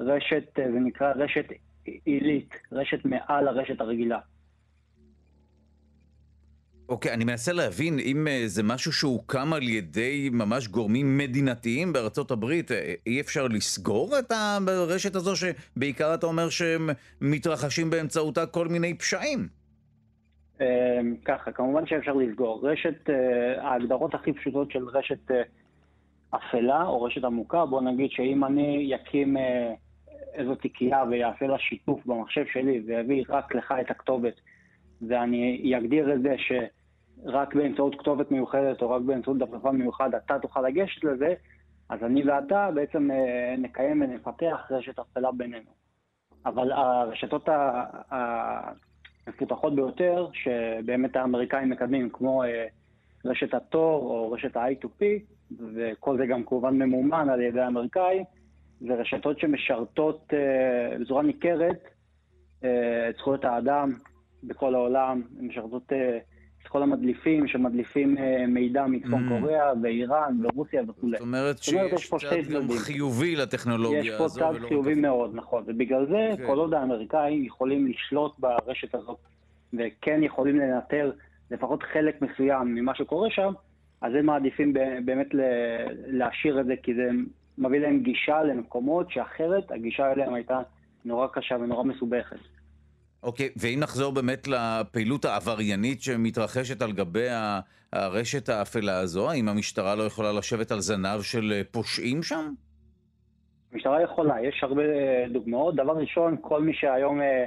[0.00, 1.46] רשת, אה, זה נקרא רשת
[2.04, 4.18] עילית, רשת מעל הרשת הרגילה.
[6.88, 11.92] אוקיי, okay, אני מנסה להבין אם uh, זה משהו שהוקם על ידי ממש גורמים מדינתיים
[11.92, 14.32] בארצות הברית, אה, אי אפשר לסגור את
[14.68, 19.48] הרשת הזו שבעיקר אתה אומר שהם מתרחשים באמצעותה כל מיני פשעים.
[20.58, 20.62] Um,
[21.24, 22.68] ככה, כמובן שאפשר לסגור.
[22.68, 23.12] רשת, uh,
[23.60, 29.36] ההגדרות הכי פשוטות של רשת uh, אפלה או רשת עמוקה, בוא נגיד שאם אני אקים
[29.36, 29.40] uh,
[30.34, 34.34] איזו תיקייה ויעשה לה שיתוף במחשב שלי ויביא רק לך את הכתובת
[35.08, 36.34] ואני אגדיר את זה
[37.22, 41.34] שרק באמצעות כתובת מיוחדת או רק באמצעות דפדפן מיוחד אתה תוכל לגשת לזה,
[41.88, 45.70] אז אני ואתה בעצם אה, נקיים ונפתח רשת אפלה בינינו.
[46.46, 47.48] אבל הרשתות
[48.10, 52.66] המפותחות ביותר, שבאמת האמריקאים מקדמים, כמו אה,
[53.24, 55.04] רשת התור או רשת ה-I2P,
[55.74, 58.24] וכל זה גם כמובן ממומן על ידי האמריקאים,
[58.80, 61.88] זה רשתות שמשרתות אה, בצורה ניכרת
[63.08, 63.92] את זכויות האדם,
[64.44, 65.92] בכל העולם, הן משרתות את
[66.68, 69.28] כל המדליפים שמדליפים אה, מידע מצפון mm.
[69.28, 71.12] קוריאה ואיראן ורוסיה וכולי.
[71.12, 74.24] זאת אומרת שיש צד גם חיובי לטכנולוגיה הזו.
[74.24, 76.46] יש פה צד חיובי מאוד, נכון, ובגלל זה כן.
[76.46, 79.18] כל עוד האמריקאים יכולים לשלוט ברשת הזאת
[79.72, 81.12] וכן יכולים לנטר
[81.50, 83.52] לפחות חלק מסוים ממה שקורה שם,
[84.00, 84.72] אז הם מעדיפים
[85.04, 85.28] באמת
[86.06, 87.08] להשאיר את זה, כי זה
[87.58, 90.60] מביא להם גישה למקומות שאחרת הגישה אליהם הייתה
[91.04, 92.36] נורא קשה ונורא מסובכת.
[93.24, 97.28] אוקיי, ואם נחזור באמת לפעילות העבריינית שמתרחשת על גבי
[97.92, 102.52] הרשת האפלה הזו, האם המשטרה לא יכולה לשבת על זנב של אה, פושעים שם?
[103.72, 105.74] המשטרה יכולה, יש הרבה אה, דוגמאות.
[105.74, 107.44] דבר ראשון, כל מי שהיום, אה,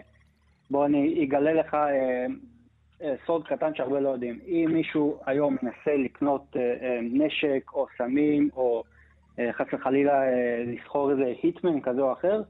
[0.71, 1.77] בוא אני אגלה לך
[3.25, 4.39] סוד קטן שהרבה לא יודעים.
[4.47, 6.55] אם מישהו היום מנסה לקנות
[7.01, 8.83] נשק או סמים, או
[9.51, 10.21] חס וחלילה
[10.67, 12.41] לסחור איזה היטמן כזה או אחר,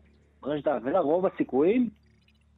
[0.42, 1.90] ברשת האפלה, רוב הסיכויים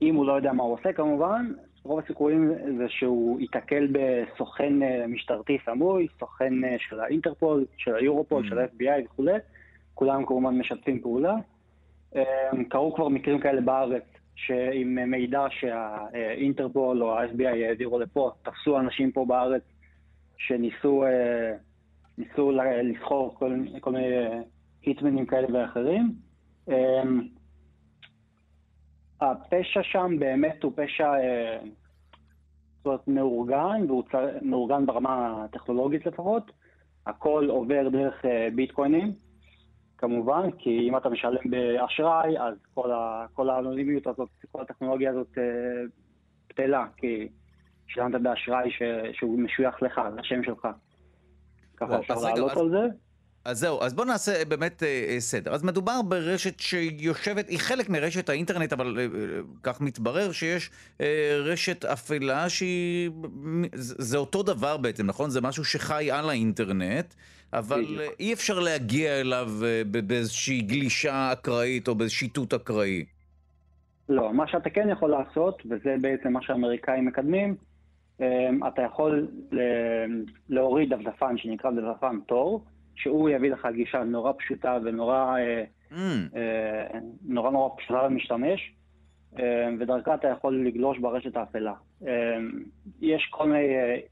[0.01, 1.51] אם הוא לא יודע מה הוא עושה כמובן,
[1.83, 8.45] רוב הסיכויים זה שהוא ייתקל בסוכן אה, משטרתי סמוי, סוכן אה, של האינטרפול, של היורופול,
[8.45, 8.49] mm.
[8.49, 9.33] של ה-FBI וכולי,
[9.93, 11.35] כולם כמובן משתפים פעולה.
[12.15, 12.23] אה,
[12.69, 14.03] קרו כבר מקרים כאלה בארץ,
[14.35, 19.63] שעם מידע שהאינטרפול או ה-FBI העבירו לפה, תפסו אנשים פה בארץ
[20.37, 21.03] שניסו
[22.17, 22.51] ניסו
[22.83, 24.15] לסחור כל, כל מיני
[24.83, 26.13] היטמנים כאלה ואחרים.
[29.21, 31.59] הפשע שם באמת הוא פשע אה,
[32.77, 34.03] זאת אומרת, מאורגן, והוא.
[34.41, 36.51] מאורגן ברמה הטכנולוגית לפחות.
[37.05, 39.13] הכל עובר דרך אה, ביטקוינים,
[39.97, 43.25] כמובן, כי אם אתה משלם באשראי, אז כל, ה...
[43.33, 45.43] כל האנונימיות הזאת, כל הטכנולוגיה הזאת אה,
[46.49, 47.27] בטלה, כי
[47.87, 48.81] שילמת באשראי ש...
[49.13, 50.67] שהוא משוייך לך, לשם שלך.
[51.77, 53.08] ככה אפשר לעלות על זה.
[53.45, 55.53] אז זהו, אז בואו נעשה באמת אה, אה, סדר.
[55.53, 59.07] אז מדובר ברשת שיושבת, היא חלק מרשת האינטרנט, אבל אה, אה,
[59.63, 60.71] כך מתברר שיש
[61.01, 63.09] אה, רשת אפלה שהיא...
[63.73, 65.29] זה אותו דבר בעצם, נכון?
[65.29, 67.13] זה משהו שחי על האינטרנט,
[67.53, 73.05] אבל אה, אי אפשר להגיע אליו אה, באיזושהי גלישה אקראית או באיזה שיטוט אקראי.
[74.09, 77.55] לא, מה שאתה כן יכול לעשות, וזה בעצם מה שהאמריקאים מקדמים,
[78.21, 79.27] אה, אתה יכול
[80.49, 82.65] להוריד דפדפן שנקרא דפדפן תור,
[82.99, 85.95] שהוא יביא לך גישה נורא פשוטה ונורא אה, mm.
[86.35, 88.73] אה, נורא נורא פשוטה למשתמש,
[89.39, 91.73] אה, ודרכה אתה יכול לגלוש ברשת האפלה.
[93.01, 93.67] יש כל מיני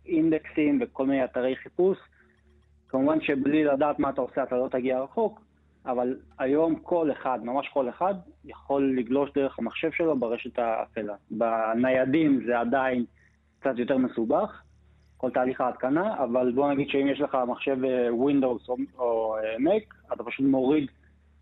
[0.05, 1.97] אינדקסים וכל מיני אתרי חיפוש.
[2.89, 5.41] כמובן שבלי לדעת מה אתה עושה אתה לא תגיע רחוק,
[5.85, 8.13] אבל היום כל אחד, ממש כל אחד,
[8.45, 11.15] יכול לגלוש דרך המחשב שלו ברשת האפלה.
[11.31, 13.05] בניידים זה עדיין
[13.59, 14.61] קצת יותר מסובך,
[15.17, 19.55] כל תהליך ההתקנה, אבל בוא נגיד שאם יש לך מחשב אה, Windows או, או אה,
[19.55, 20.91] Mac, אתה פשוט מוריד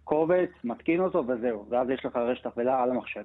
[0.03, 3.23] קובץ, מתקין אותו וזהו, ואז יש לך רשת אפלה על המחשב.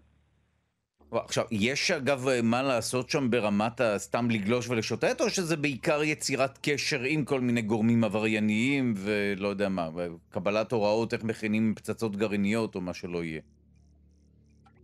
[1.13, 7.01] עכשיו, יש אגב מה לעשות שם ברמת הסתם לגלוש ולשוטט, או שזה בעיקר יצירת קשר
[7.03, 9.89] עם כל מיני גורמים עברייניים ולא יודע מה,
[10.31, 13.41] קבלת הוראות איך מכינים פצצות גרעיניות או מה שלא יהיה?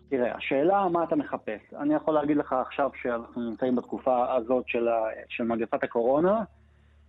[0.09, 1.61] תראה, השאלה מה אתה מחפש.
[1.81, 6.43] אני יכול להגיד לך עכשיו שאנחנו נמצאים בתקופה הזאת של, ה, של מגפת הקורונה,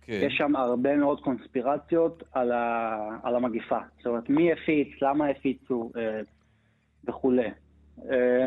[0.02, 0.20] כן.
[0.22, 3.78] יש שם הרבה מאוד קונספירציות על, ה, על המגיפה.
[3.96, 6.20] זאת אומרת, מי הפיץ, למה הפיצו אה,
[7.04, 7.48] וכולי.
[8.10, 8.46] אה,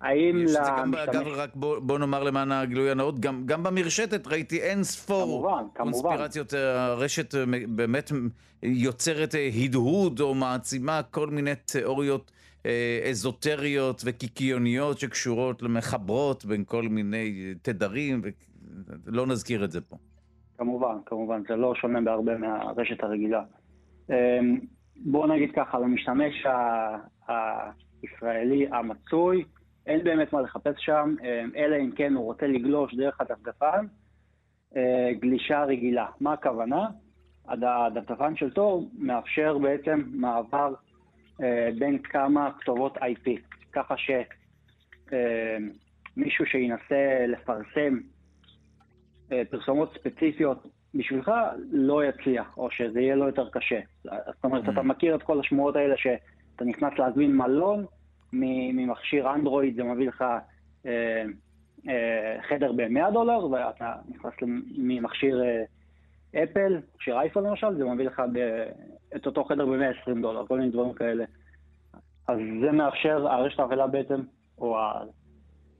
[0.00, 0.66] האם למשתמש...
[0.68, 5.42] גם, אגב, רק בוא, בוא נאמר למען הגילוי הנאות, גם, גם במרשתת ראיתי אין ספור
[5.42, 6.50] כמובן, קונספירציות.
[6.50, 6.66] כמובן.
[6.66, 8.12] הרשת אה, באמת
[8.62, 12.39] יוצרת אה, הדהוד או מעצימה כל מיני תיאוריות אה,
[13.10, 18.22] אזוטריות וקיקיוניות שקשורות למחברות בין כל מיני תדרים,
[19.04, 19.96] ולא נזכיר את זה פה.
[20.58, 23.42] כמובן, כמובן, זה לא שונה בהרבה מהרשת הרגילה.
[24.96, 26.46] בואו נגיד ככה, למשתמש
[27.28, 29.44] הישראלי המצוי,
[29.86, 31.14] אין באמת מה לחפש שם,
[31.56, 33.86] אלא אם כן הוא רוצה לגלוש דרך הדפדפן,
[34.76, 36.06] אה, גלישה רגילה.
[36.20, 36.88] מה הכוונה?
[37.48, 40.89] הדפדפן של תור מאפשר בעצם מעבר אה,
[41.78, 43.30] בין כמה כתובות IP,
[43.72, 43.94] ככה
[45.06, 47.98] שמישהו אה, שינסה לפרסם
[49.50, 51.32] פרסומות ספציפיות בשבילך
[51.70, 53.80] לא יצליח, או שזה יהיה לו יותר קשה.
[54.04, 54.82] זאת אומרת, אתה mm.
[54.82, 57.84] מכיר את כל השמועות האלה שאתה נכנס להזמין מלון,
[58.32, 60.24] ממכשיר אנדרואיד זה מביא לך
[60.86, 61.24] אה,
[61.88, 64.32] אה, חדר ב-100 דולר, ואתה נכנס
[64.78, 65.64] ממכשיר אה,
[66.42, 68.68] אפל, מכשיר אייפון למשל, זה מביא לך ב-
[69.16, 71.24] את אותו חדר ב-120 דולר, כל מיני דברים כאלה.
[72.28, 74.20] אז זה מאפשר, הרשת האפלה בעצם,
[74.58, 74.78] או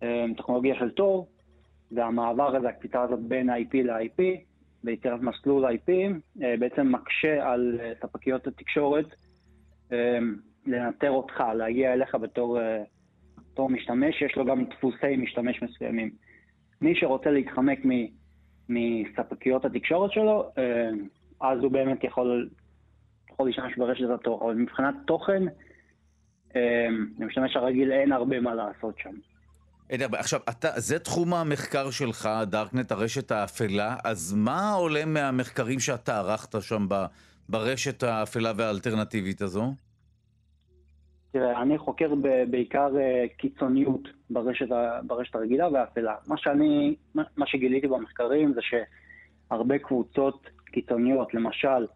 [0.02, 1.28] הטכנולוגיה של תור,
[1.92, 4.22] והמעבר הזה, הקפיצה הזאת בין ה-IP ל-IP,
[4.84, 5.92] ביצירת מסלול IP,
[6.58, 9.06] בעצם מקשה על ספקיות התקשורת
[10.66, 12.82] לנטר אותך, להגיע אליך בתור, אה,
[13.52, 16.10] בתור משתמש, יש לו גם דפוסי משתמש מסוימים.
[16.80, 17.78] מי שרוצה להתחמק
[18.68, 20.90] מספקיות התקשורת שלו, אה,
[21.40, 22.48] אז הוא באמת יכול,
[23.40, 24.44] יכול להשתמש ברשת התוכן.
[24.46, 25.42] אבל מבחינת תוכן,
[26.56, 26.86] אה,
[27.18, 29.14] למשתמש הרגיל אין הרבה מה לעשות שם.
[30.12, 36.62] עכשיו, אתה, זה תחום המחקר שלך, דארקנט, הרשת האפלה, אז מה עולה מהמחקרים שאתה ערכת
[36.62, 36.86] שם
[37.48, 39.74] ברשת האפלה והאלטרנטיבית הזו?
[41.32, 42.14] תראה, אני חוקר
[42.50, 44.66] בעיקר אה, קיצוניות ברשת,
[45.06, 46.14] ברשת הרגילה והאפלה.
[46.26, 51.86] מה שאני, מה שגיליתי במחקרים זה שהרבה קבוצות קיצוניות, למשל,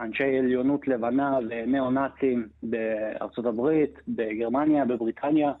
[0.00, 5.52] אנשי עליונות לבנה וניאו-נאצים בארצות הברית, בגרמניה, בבריטניה,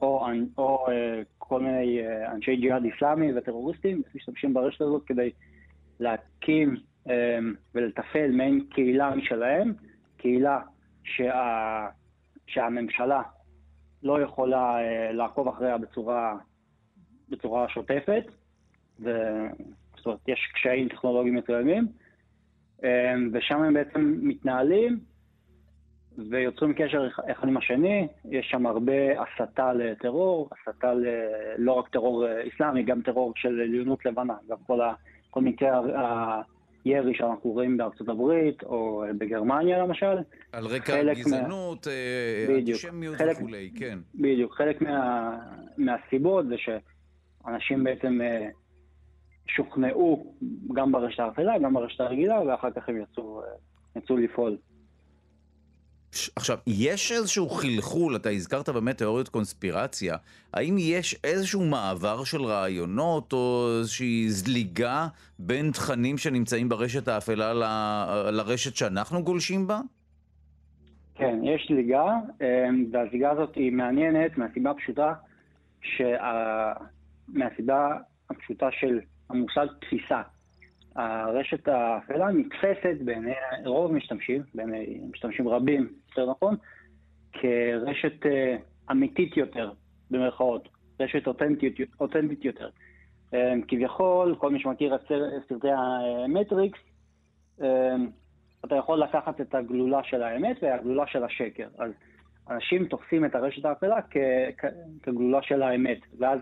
[0.00, 0.26] או,
[0.58, 2.00] או אה, כל מיני
[2.32, 5.30] אנשי ג'יהאד איסלאמי וטרוריסטים, משתמשים ברשת הזאת כדי
[6.00, 6.76] להקים
[7.74, 9.72] ולתפעל מעין קהילה משלהם,
[10.16, 10.60] קהילה
[11.04, 11.86] שה,
[12.46, 13.22] שהממשלה
[14.02, 16.36] לא יכולה uh, לעקוב אחריה בצורה,
[17.28, 18.24] בצורה שוטפת,
[19.00, 19.10] ו...
[19.96, 21.86] זאת אומרת, יש קשיים טכנולוגיים מסוימים,
[23.32, 24.98] ושם הם בעצם מתנהלים
[26.30, 31.06] ויוצרים קשר אחד עם השני, יש שם הרבה הסתה לטרור, הסתה ל...
[31.58, 34.92] לא רק טרור אסלאמי, גם טרור של עליונות לבנה, גם כל, ה...
[35.30, 35.68] כל מקרי
[36.86, 40.16] ירי שאנחנו רואים בארצות הברית או בגרמניה למשל.
[40.52, 42.54] על רקע גזענות, מה...
[42.58, 43.98] אנטישמיות חלק, וכולי, כן.
[44.14, 44.54] בדיוק.
[44.54, 45.30] חלק מה,
[45.78, 48.48] מהסיבות זה שאנשים בעצם אה,
[49.48, 50.34] שוכנעו
[50.74, 53.46] גם ברשת האפלה, גם ברשת הרגילה, ואחר כך הם יצאו, אה,
[53.96, 54.56] יצאו לפעול.
[56.36, 60.16] עכשיו, יש איזשהו חלחול, אתה הזכרת באמת תיאוריות קונספירציה,
[60.54, 65.06] האם יש איזשהו מעבר של רעיונות או איזושהי זליגה
[65.38, 67.64] בין תכנים שנמצאים ברשת האפלה ל...
[68.30, 69.80] לרשת שאנחנו גולשים בה?
[71.14, 72.04] כן, יש זליגה,
[72.40, 75.12] אמ, והזליגה הזאת היא מעניינת מהסיבה הפשוטה,
[75.82, 76.72] שה...
[77.28, 77.96] מהסיבה
[78.30, 80.22] הפשוטה של המושג תפיסה.
[80.96, 83.32] הרשת האפלה נתפסת בעיני
[83.64, 86.56] רוב המשתמשים, בעיני משתמשים רבים, יותר נכון,
[87.32, 89.72] כרשת uh, אמיתית יותר,
[90.10, 90.68] במרכאות,
[91.00, 92.68] רשת אותנטית, אותנטית יותר.
[93.32, 93.36] Um,
[93.68, 95.00] כביכול, כל מי שמכיר את
[95.48, 96.78] סרטי המטריקס,
[97.58, 97.62] um,
[98.64, 101.68] אתה יכול לקחת את הגלולה של האמת והגלולה של השקר.
[101.78, 101.92] אז
[102.50, 103.96] אנשים תופסים את הרשת האפלה
[105.02, 106.38] כגלולה של האמת, ואז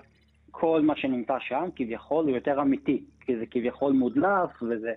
[0.56, 4.92] כל מה שנמצא שם כביכול הוא יותר אמיתי, כי זה כביכול מודלף, וזה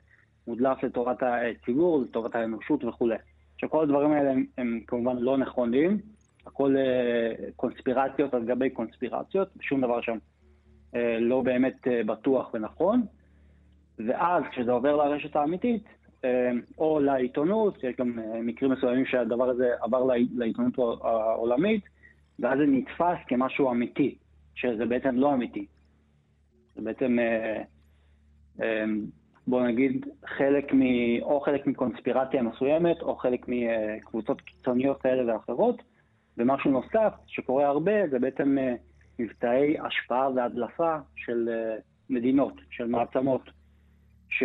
[0.47, 3.15] מודלף לטובת הציבור, לטובת האנושות וכולי.
[3.55, 5.97] עכשיו כל הדברים האלה הם, הם כמובן לא נכונים,
[6.45, 10.17] הכל uh, קונספירציות על גבי קונספירציות, שום דבר שם
[10.95, 13.01] אה, לא באמת אה, בטוח ונכון,
[14.07, 15.83] ואז כשזה עובר לרשת האמיתית,
[16.25, 21.81] אה, או לעיתונות, יש גם אה, מקרים מסוימים שהדבר הזה עבר לעי- לעיתונות העולמית,
[22.39, 24.15] ואז זה נתפס כמשהו אמיתי,
[24.57, 25.65] שזה בעצם לא אמיתי.
[26.75, 27.61] זה בעצם, אה,
[28.61, 28.85] אה,
[29.47, 30.81] בוא נגיד, חלק מ...
[31.21, 35.81] או חלק מקונספירציה מסוימת, או חלק מקבוצות קיצוניות כאלה ואחרות.
[36.37, 38.73] ומשהו נוסף שקורה הרבה, זה בעצם אה,
[39.19, 41.49] מבצעי השפעה והדלפה של
[42.09, 43.41] מדינות, של מעצמות.
[44.29, 44.43] ש...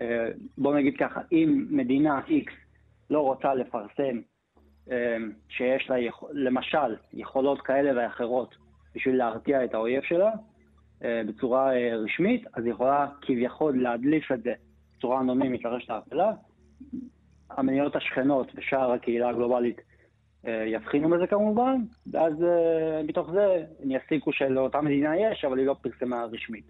[0.00, 2.52] אה, בוא נגיד ככה, אם מדינה X
[3.10, 4.20] לא רוצה לפרסם
[5.48, 6.24] שיש לה, יכ...
[6.32, 8.54] למשל, יכולות כאלה ואחרות
[8.94, 10.30] בשביל להרתיע את האויב שלה
[11.04, 14.52] אה, בצורה אה, רשמית, אז היא יכולה כביכול להדליף את זה
[14.96, 16.32] בצורה אנונימית לרשת האפלה.
[17.50, 19.80] המדינות השכנות ושאר הקהילה הגלובלית
[20.46, 21.76] אה, יבחינו בזה כמובן,
[22.12, 22.32] ואז
[23.04, 26.64] מתוך זה הם יסיקו שלאותה מדינה יש, אבל היא לא פרסמה רשמית.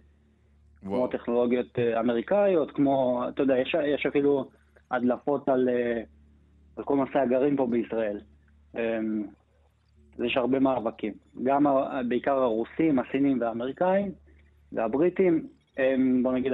[0.80, 4.48] כמו טכנולוגיות אמריקאיות, כמו, אתה יודע, יש, יש אפילו
[4.90, 5.68] הדלפות על,
[6.76, 8.20] על כל נושא הגרעין פה בישראל.
[10.18, 11.12] אז יש הרבה מאבקים.
[11.42, 11.66] גם
[12.08, 14.12] בעיקר הרוסים, הסינים והאמריקאים
[14.72, 15.46] והבריטים
[15.76, 16.52] הם, בוא נגיד,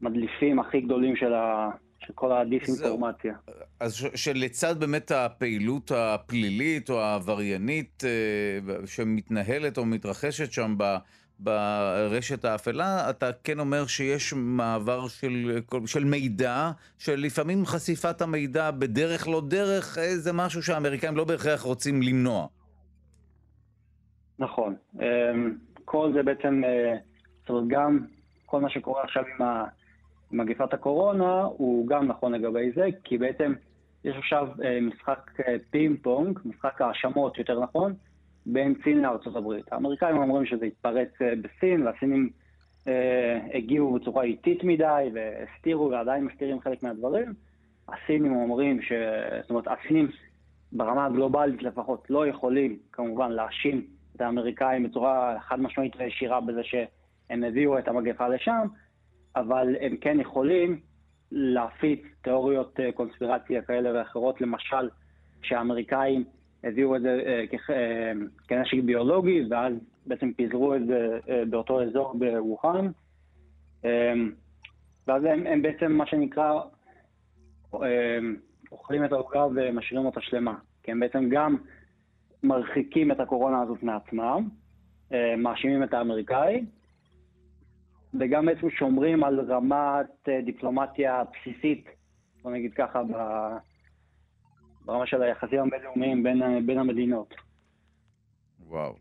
[0.00, 3.34] המדליפים הכי גדולים של, ה, של כל הדיסאינפורמציה.
[3.80, 10.76] אז שלצד באמת הפעילות הפלילית או העבריינית אה, שמתנהלת או מתרחשת שם.
[11.40, 19.42] ברשת האפלה, אתה כן אומר שיש מעבר של, של מידע, שלפעמים חשיפת המידע בדרך לא
[19.48, 22.46] דרך, אה, זה משהו שהאמריקאים לא בהכרח רוצים למנוע.
[24.38, 24.74] נכון.
[25.00, 26.94] אמ, כל זה בעצם, אה,
[27.40, 27.98] זאת אומרת, גם
[28.46, 29.46] כל מה שקורה עכשיו עם
[30.30, 33.52] מגפת הקורונה, הוא גם נכון לגבי זה, כי בעצם
[34.04, 35.30] יש עכשיו אה, משחק
[35.70, 37.94] פינג פונג, משחק האשמות יותר נכון,
[38.52, 39.04] בין סין
[39.36, 39.72] הברית.
[39.72, 42.30] האמריקאים אומרים שזה התפרץ אה, בסין, והסינים
[42.88, 47.34] אה, הגיעו בצורה איטית מדי, והסתירו ועדיין מסתירים חלק מהדברים.
[47.88, 48.92] הסינים אומרים ש...
[49.40, 50.08] זאת אומרת, הסינים
[50.72, 57.44] ברמה הגלובלית לפחות לא יכולים כמובן להאשים את האמריקאים בצורה חד משמעית וישירה בזה שהם
[57.44, 58.66] הביאו את המגפה לשם,
[59.36, 60.80] אבל הם כן יכולים
[61.32, 64.88] להפיץ תיאוריות אה, קונספירציה כאלה ואחרות, למשל
[65.42, 66.24] שהאמריקאים
[66.64, 68.12] הביאו את זה אה, אה,
[68.48, 69.72] כנשק ביולוגי, ואז
[70.06, 72.90] בעצם פיזרו את זה אה, באותו אזור בווהאן.
[73.84, 74.12] אה,
[75.06, 76.60] ואז הם, הם בעצם, מה שנקרא,
[78.72, 80.54] אוכלים את העוגה ומשאירים אותה שלמה.
[80.82, 81.56] כי הם בעצם גם
[82.42, 84.48] מרחיקים את הקורונה הזאת מעצמם,
[85.38, 86.64] מאשימים את האמריקאי,
[88.20, 91.86] וגם בעצם שומרים על רמת דיפלומטיה בסיסית,
[92.42, 93.56] בוא נגיד ככה, ב-
[94.88, 97.34] ברמה של היחסים הבינלאומיים בין, בין המדינות.
[98.66, 98.94] וואו.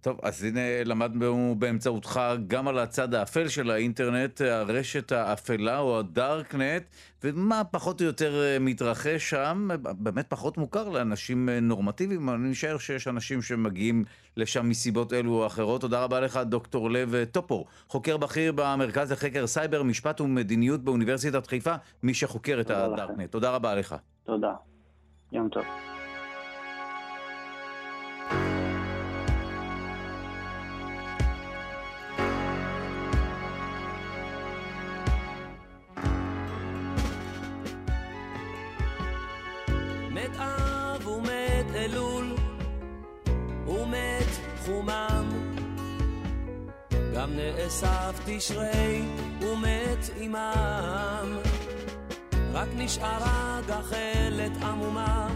[0.00, 6.82] טוב, אז הנה למדנו באמצעותך גם על הצד האפל של האינטרנט, הרשת האפלה או הדארקנט,
[7.24, 12.78] ומה פחות או יותר אה, מתרחש שם, באמת פחות מוכר לאנשים אה, נורמטיביים, אני משער
[12.78, 14.04] שיש אנשים שמגיעים
[14.36, 15.80] לשם מסיבות אלו או אחרות.
[15.80, 21.74] תודה רבה לך, דוקטור לב טופור, חוקר בכיר במרכז לחקר סייבר, משפט ומדיניות באוניברסיטת חיפה,
[22.02, 22.92] מי שחוקר את תודה לכם.
[22.92, 23.32] הדארקנט.
[23.32, 23.96] תודה רבה לך.
[24.24, 24.71] תודה.
[25.32, 25.64] יום טוב.
[40.10, 41.08] מת אב
[47.14, 49.02] גם נאסף תשרי
[49.40, 51.51] ומת עמם
[52.52, 55.28] רק נשארה גחלת עמומה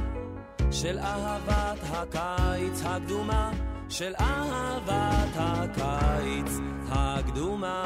[0.71, 3.51] של אהבת הקיץ הקדומה
[3.89, 6.51] של אהבת הקיץ
[6.89, 7.85] הקדומה.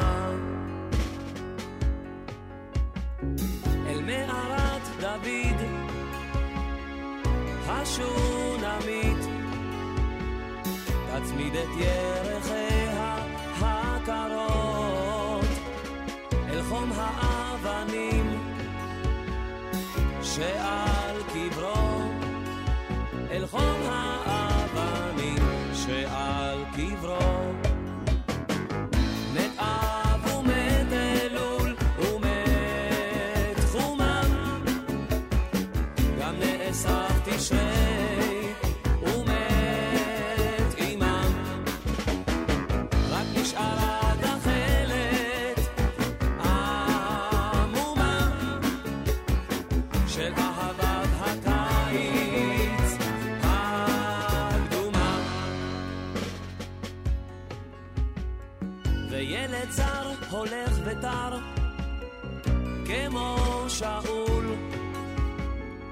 [3.86, 5.60] אל מערת דוד
[7.68, 9.26] השונמית
[11.06, 12.59] תצמיד את ירחיה
[20.34, 22.02] שעל קברו
[23.30, 23.99] אל חום האבנים
[60.90, 61.38] חתר
[62.84, 64.54] כמו שאול.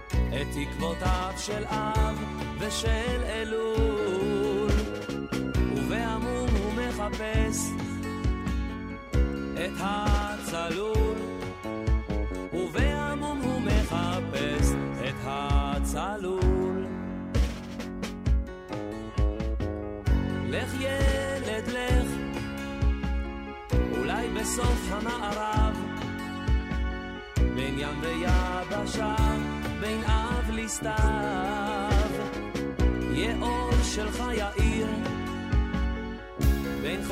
[0.08, 2.24] את תקוותיו של אב
[2.58, 4.70] ושל אלול.
[5.76, 7.70] ובעמום הוא מחפש
[9.54, 11.37] את הצלול
[24.58, 25.76] בסוף המערב.
[27.54, 29.14] בין ים ויבשה
[29.80, 32.10] בין אב לסתיו.
[33.12, 34.88] יהיה אור שלך יאיר
[36.82, 37.02] בין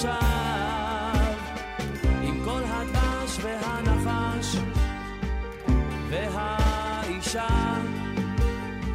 [0.00, 1.34] עכשיו
[2.22, 4.56] עם כל הדבש והנחש
[6.08, 7.46] והאישה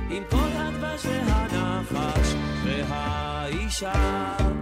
[0.10, 2.34] עם כל הדבש והנחש
[2.64, 4.55] והאישה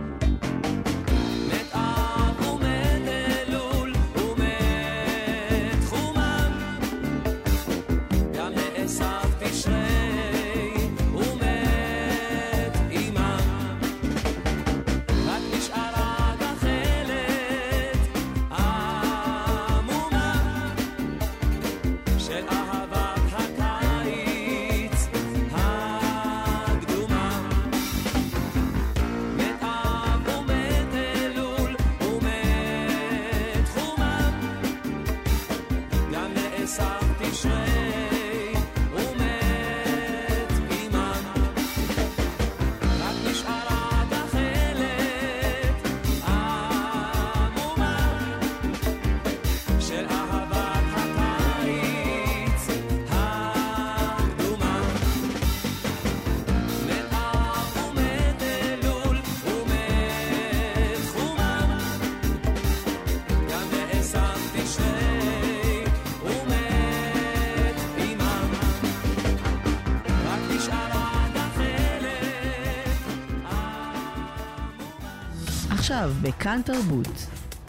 [76.03, 77.17] עכשיו בכאן תרבות,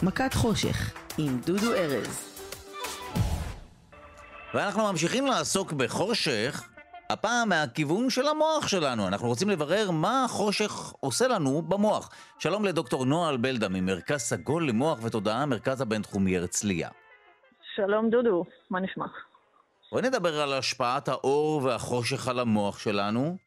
[0.03, 2.41] מכת חושך, עם דודו ארז.
[4.53, 6.69] ואנחנו ממשיכים לעסוק בחושך,
[7.09, 9.07] הפעם מהכיוון של המוח שלנו.
[9.07, 12.09] אנחנו רוצים לברר מה החושך עושה לנו במוח.
[12.39, 16.89] שלום לדוקטור נועה בלדה ממרכז סגול למוח ותודעה, מרכז הבינתחומי הרצליה.
[17.75, 19.05] שלום דודו, מה נשמע?
[19.91, 23.44] בואי נדבר על השפעת האור והחושך על המוח שלנו.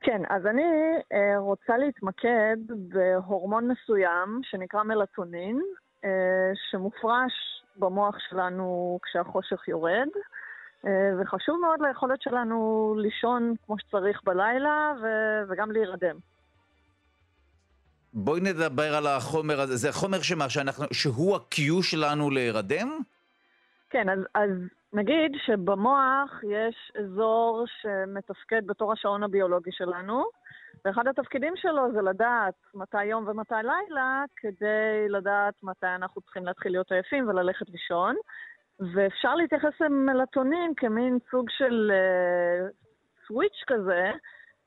[0.00, 0.62] כן, אז אני
[1.12, 5.60] אה, רוצה להתמקד בהורמון מסוים שנקרא מלטונין,
[6.04, 6.10] אה,
[6.70, 7.32] שמופרש
[7.76, 10.08] במוח שלנו כשהחושך יורד,
[10.86, 10.90] אה,
[11.20, 16.16] וחשוב מאוד ליכולת שלנו לישון כמו שצריך בלילה ו- וגם להירדם.
[18.14, 19.76] בואי נדבר על החומר הזה.
[19.76, 22.98] זה חומר שמה, שאנחנו, שהוא ה-Q שלנו להירדם?
[23.90, 24.50] כן, אז, אז
[24.92, 30.24] נגיד שבמוח יש אזור שמתפקד בתור השעון הביולוגי שלנו,
[30.84, 36.72] ואחד התפקידים שלו זה לדעת מתי יום ומתי לילה, כדי לדעת מתי אנחנו צריכים להתחיל
[36.72, 38.16] להיות עייפים וללכת לישון.
[38.94, 41.92] ואפשר להתייחס למלטונין כמין סוג של
[43.26, 44.12] סוויץ' כזה,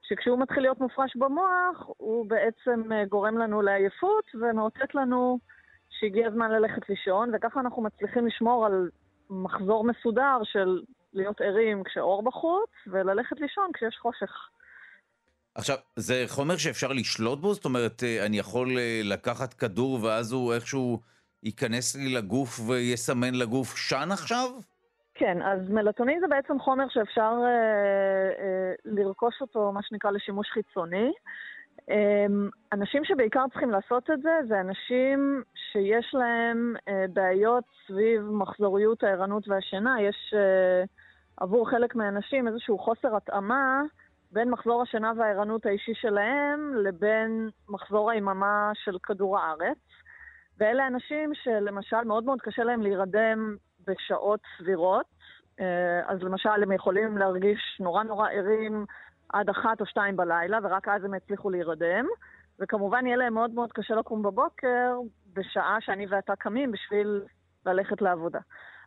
[0.02, 5.40] שכשהוא מתחיל להיות מופרש במוח, הוא בעצם אה, גורם לנו לעייפות ומאותת לנו
[5.90, 8.90] שהגיע הזמן ללכת לישון, וככה אנחנו מצליחים לשמור על
[9.30, 10.82] מחזור מסודר של
[11.14, 14.50] להיות ערים כשאור בחוץ, וללכת לישון כשיש חושך.
[15.56, 17.54] עכשיו, זה חומר שאפשר לשלוט בו?
[17.54, 21.00] זאת אומרת, אה, אני יכול אה, לקחת כדור ואז הוא איכשהו
[21.44, 24.50] ייכנס לי לגוף ויסמן לגוף שן עכשיו?
[25.14, 27.48] כן, אז מלטונין זה בעצם חומר שאפשר אה,
[28.44, 31.12] אה, לרכוש אותו, מה שנקרא, לשימוש חיצוני.
[31.90, 32.26] אה,
[32.74, 39.48] אנשים שבעיקר צריכים לעשות את זה, זה אנשים שיש להם אה, בעיות סביב מחזוריות הערנות
[39.48, 40.02] והשינה.
[40.02, 40.84] יש אה,
[41.38, 43.82] עבור חלק מהאנשים איזשהו חוסר התאמה
[44.32, 49.78] בין מחזור השינה והערנות האישי שלהם לבין מחזור היממה של כדור הארץ.
[50.58, 53.56] ואלה אנשים שלמשל מאוד מאוד קשה להם להירדם
[53.88, 55.06] בשעות סבירות.
[55.60, 58.86] אה, אז למשל, הם יכולים להרגיש נורא נורא ערים
[59.34, 62.06] עד אחת או שתיים בלילה, ורק אז הם יצליחו להירדם.
[62.60, 64.98] וכמובן יהיה להם מאוד מאוד קשה לקום בבוקר
[65.34, 67.22] בשעה שאני ואתה קמים בשביל
[67.66, 68.40] ללכת לעבודה.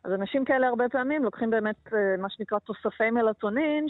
[0.05, 3.86] אז אנשים כאלה הרבה פעמים לוקחים באמת אה, מה שנקרא תוספי מלטונין,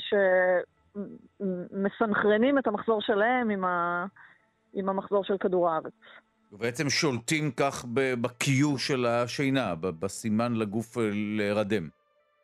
[1.40, 4.06] שמסנכרנים את המחזור שלהם עם, ה...
[4.74, 5.92] עם המחזור של כדור הארץ.
[6.52, 8.48] ובעצם שולטים כך ב-Q
[8.78, 11.88] של השינה, בסימן לגוף אה, להירדם.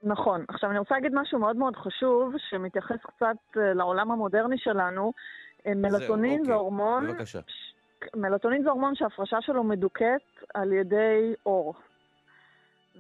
[0.03, 0.45] נכון.
[0.49, 5.13] עכשיו אני רוצה להגיד משהו מאוד מאוד חשוב, שמתייחס קצת אה, לעולם המודרני שלנו.
[5.67, 6.47] אה, מלטונין אוקיי.
[6.47, 7.41] זה הורמון, בבקשה.
[8.17, 10.23] מלטונין זה הורמון שההפרשה שלו מדוכאת
[10.55, 11.75] על ידי אור.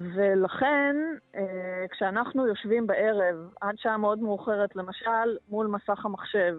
[0.00, 0.96] ולכן,
[1.34, 6.56] אה, כשאנחנו יושבים בערב עד שעה מאוד מאוחרת, למשל מול מסך המחשב,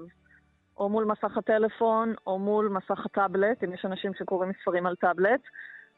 [0.77, 5.41] או מול מסך הטלפון, או מול מסך הטאבלט, אם יש אנשים שקוראים ספרים על טאבלט,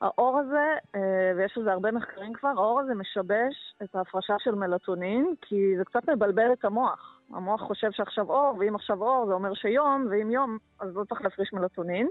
[0.02, 5.34] האור הזה, אה, ויש לזה הרבה מחקרים כבר, האור הזה משבש את ההפרשה של מלטונין,
[5.42, 7.20] כי זה קצת מבלבל את המוח.
[7.34, 11.22] המוח חושב שעכשיו אור, ואם עכשיו אור זה אומר שיום, ואם יום, אז לא צריך
[11.22, 12.08] להפריש מלטונין.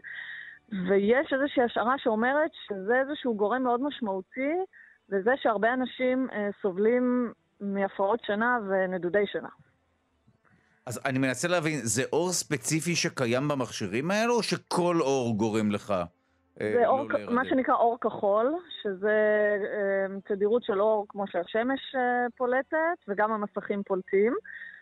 [0.89, 4.55] ויש איזושהי השערה שאומרת שזה איזשהו גורם מאוד משמעותי
[5.09, 9.49] לזה שהרבה אנשים אה, סובלים מהפרעות שינה ונדודי שינה.
[10.87, 15.95] אז אני מנסה להבין, זה אור ספציפי שקיים במכשירים האלו, או שכל אור גורם לך
[16.59, 17.35] זה לא אור, להירדם?
[17.35, 23.83] מה שנקרא אור כחול, שזה אה, תדירות של אור כמו שהשמש אה, פולטת, וגם המסכים
[23.83, 24.35] פולטים.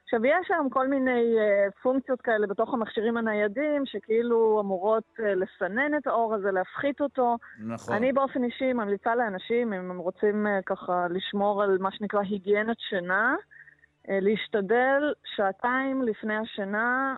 [0.05, 5.95] עכשיו, יש היום כל מיני אה, פונקציות כאלה בתוך המכשירים הניידים, שכאילו אמורות אה, לסנן
[5.99, 7.37] את האור הזה, להפחית אותו.
[7.67, 7.97] נכון.
[7.97, 12.77] אני באופן אישי ממליצה לאנשים, אם הם רוצים אה, ככה לשמור על מה שנקרא היגיינת
[12.81, 13.35] שינה,
[14.11, 17.17] אה, להשתדל שעתיים לפני השינה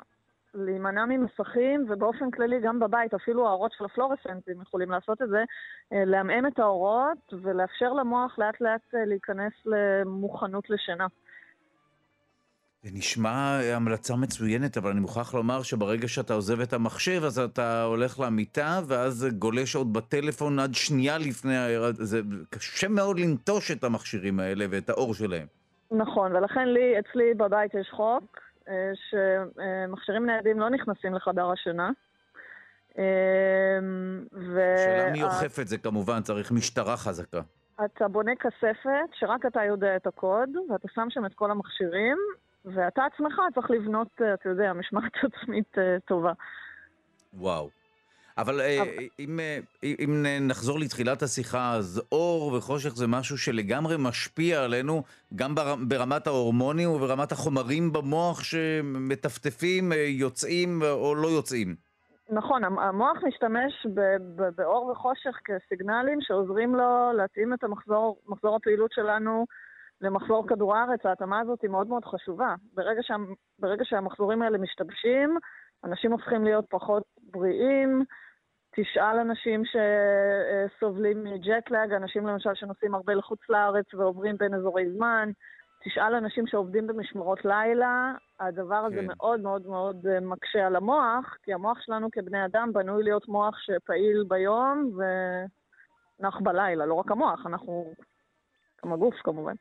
[0.54, 5.44] להימנע ממסכים, ובאופן כללי גם בבית, אפילו האורות של הפלורסנטים יכולים לעשות את זה,
[5.92, 11.06] אה, לעמעם את האורות ולאפשר למוח לאט לאט אה, להיכנס למוכנות לשינה.
[12.82, 17.82] זה נשמע המלצה מצוינת, אבל אני מוכרח לומר שברגע שאתה עוזב את המחשב, אז אתה
[17.82, 21.94] הולך למיטה, ואז גולש עוד בטלפון עד שנייה לפני ההירד...
[21.94, 25.46] זה קשה מאוד לנטוש את המכשירים האלה ואת האור שלהם.
[25.90, 28.43] נכון, ולכן לי, אצלי בבית יש חוק, אה,
[29.10, 31.90] שמכשירים ניידים לא נכנסים לחדר השינה.
[32.98, 33.78] אה,
[34.32, 37.40] ו- השאלה מי אוכף את זה כמובן, צריך משטרה חזקה.
[37.84, 42.16] אתה בונה כספת שרק אתה יודע את הקוד, ואתה שם שם את כל המכשירים,
[42.64, 46.32] ואתה עצמך צריך לבנות, אה, אתה יודע, משמעת עצמית אה, טובה.
[47.34, 47.70] וואו.
[48.38, 48.82] אבל אה,
[49.18, 49.58] אם, אה,
[50.04, 55.02] אם נחזור לתחילת השיחה, אז אור וחושך זה משהו שלגמרי משפיע עלינו,
[55.34, 61.74] גם בר- ברמת ההורמונים וברמת החומרים במוח שמטפטפים, אה, יוצאים או לא יוצאים.
[62.30, 63.86] נכון, המ- המוח משתמש
[64.56, 69.46] באור וחושך כסיגנלים שעוזרים לו להתאים את המחזור, מחזור הפעילות שלנו
[70.00, 71.00] למחזור כדור הארץ.
[71.06, 72.54] ההתאמה הזאת היא מאוד מאוד חשובה.
[72.74, 73.14] ברגע, שה,
[73.58, 75.38] ברגע שהמחזורים האלה משתבשים,
[75.84, 78.04] אנשים הופכים להיות פחות בריאים.
[78.76, 85.30] תשאל אנשים שסובלים מג'טלאג, אנשים למשל שנוסעים הרבה לחוץ לארץ ועוברים בין אזורי זמן.
[85.84, 89.06] תשאל אנשים שעובדים במשמרות לילה, הדבר הזה כן.
[89.06, 93.58] מאוד מאוד מאוד אה, מקשה על המוח, כי המוח שלנו כבני אדם בנוי להיות מוח
[93.58, 94.90] שפעיל ביום
[96.20, 97.94] ונח בלילה, לא רק המוח, אנחנו,
[98.84, 99.54] גם הגוף כמובן.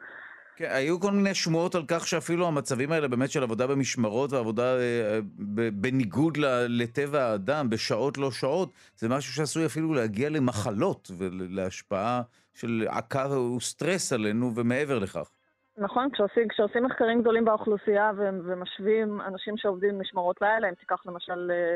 [0.55, 4.77] כן, היו כל מיני שמועות על כך שאפילו המצבים האלה באמת של עבודה במשמרות ועבודה
[4.77, 5.19] אה,
[5.55, 12.21] ב- בניגוד ל- לטבע האדם, בשעות לא שעות, זה משהו שעשוי אפילו להגיע למחלות ולהשפעה
[12.53, 15.29] של עקה וסטרס עלינו ומעבר לכך.
[15.77, 21.51] נכון, כשעושים, כשעושים מחקרים גדולים באוכלוסייה ו- ומשווים אנשים שעובדים משמרות לילה, אם תיקח למשל
[21.51, 21.75] אה,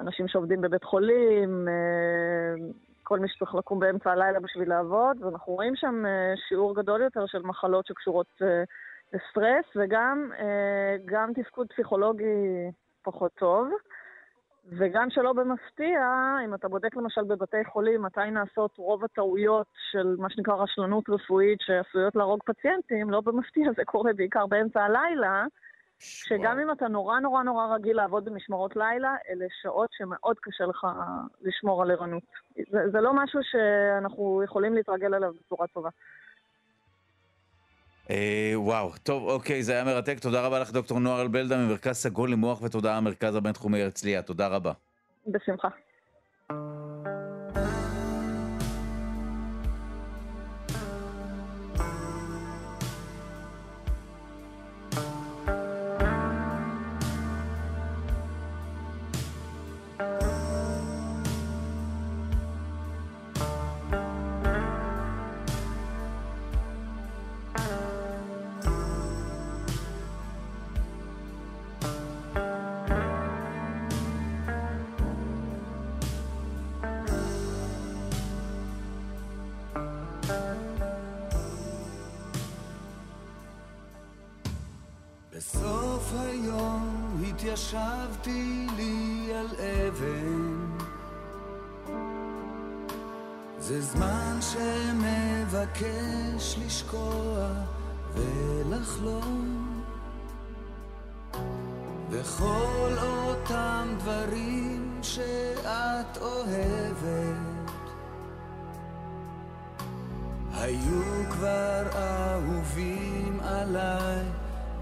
[0.00, 1.74] אנשים שעובדים בבית חולים, אה,
[3.10, 7.26] כל מי שצריך לקום באמצע הלילה בשביל לעבוד, ואנחנו רואים שם אה, שיעור גדול יותר
[7.26, 8.62] של מחלות שקשורות אה,
[9.12, 12.70] לסטרס, וגם אה, גם תפקוד פסיכולוגי
[13.02, 13.70] פחות טוב.
[14.78, 16.00] וגם שלא במפתיע,
[16.44, 21.58] אם אתה בודק למשל בבתי חולים מתי נעשות רוב הטעויות של מה שנקרא רשלנות רפואית
[21.60, 25.44] שעשויות להרוג פציינטים, לא במפתיע, זה קורה בעיקר באמצע הלילה,
[26.00, 30.86] שגם אם אתה נורא נורא נורא רגיל לעבוד במשמרות לילה, אלה שעות שמאוד קשה לך
[31.42, 32.22] לשמור על ערנות.
[32.70, 35.88] זה, זה לא משהו שאנחנו יכולים להתרגל אליו בצורה טובה.
[38.10, 40.18] אה, וואו, טוב, אוקיי, זה היה מרתק.
[40.18, 44.22] תודה רבה לך, דוקטור נועה אלבלדה ממרכז סגול למוח ותודעה, המרכז הבינתחומי הרצליה.
[44.22, 44.72] תודה רבה.
[45.26, 45.68] בשמחה.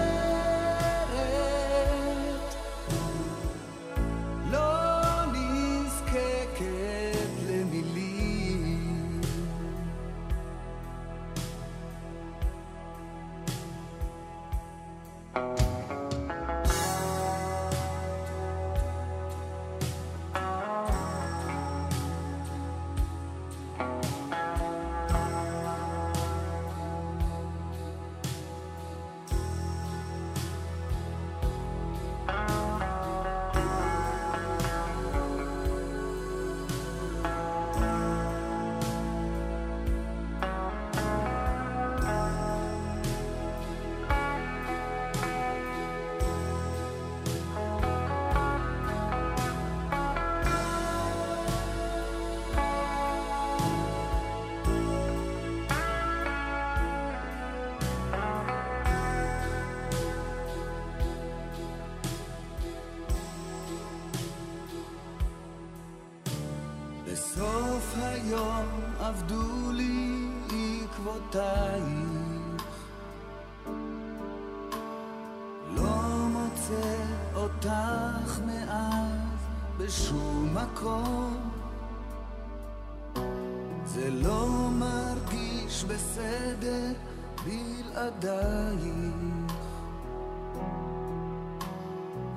[86.00, 86.92] בסדר
[87.44, 88.80] בלעדייך.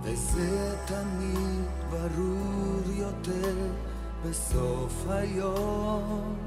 [0.04, 3.56] וזה תמיד ברור יותר
[4.26, 6.43] בסוף היום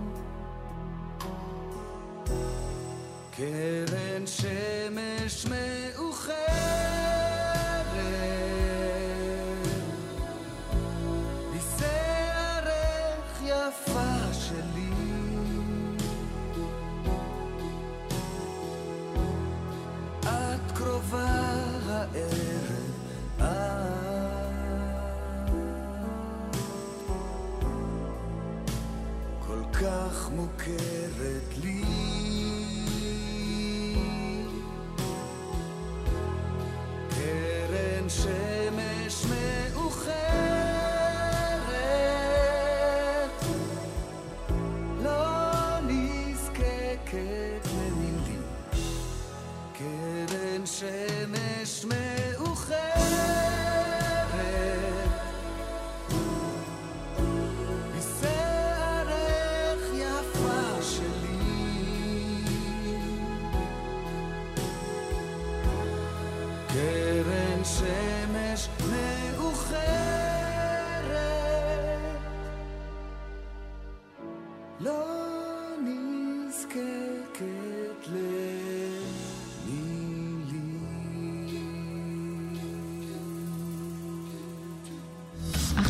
[49.97, 53.36] קרן שמש מאוחרת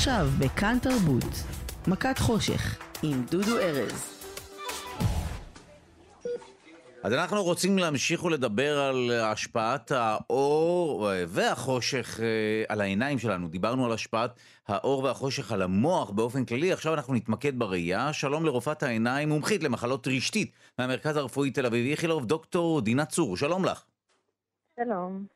[0.06, 1.24] עכשיו בכאן תרבות,
[1.86, 4.22] מכת חושך, עם דודו ארז.
[7.02, 13.48] אז אנחנו רוצים להמשיך ולדבר על השפעת האור והחושך אה, על העיניים שלנו.
[13.48, 14.30] דיברנו על השפעת
[14.68, 18.12] האור והחושך על המוח באופן כללי, עכשיו אנחנו נתמקד בראייה.
[18.12, 23.64] שלום לרופאת העיניים, מומחית למחלות רשתית מהמרכז הרפואי תל אביב איכילוב, דוקטור דינה צור, שלום
[23.64, 23.84] לך.
[24.80, 25.35] שלום.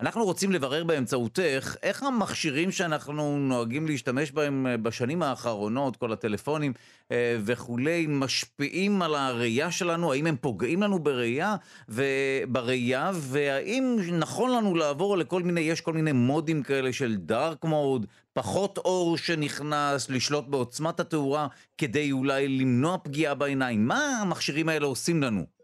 [0.00, 6.72] אנחנו רוצים לברר באמצעותך איך המכשירים שאנחנו נוהגים להשתמש בהם אה, בשנים האחרונות, כל הטלפונים
[7.12, 11.56] אה, וכולי, משפיעים על הראייה שלנו, האם הם פוגעים לנו בראייה
[11.88, 18.06] ובראייה, והאם נכון לנו לעבור לכל מיני, יש כל מיני מודים כאלה של דארק מוד,
[18.32, 21.46] פחות אור שנכנס, לשלוט בעוצמת התאורה
[21.78, 23.88] כדי אולי למנוע פגיעה בעיניים.
[23.88, 25.55] מה המכשירים האלה עושים לנו?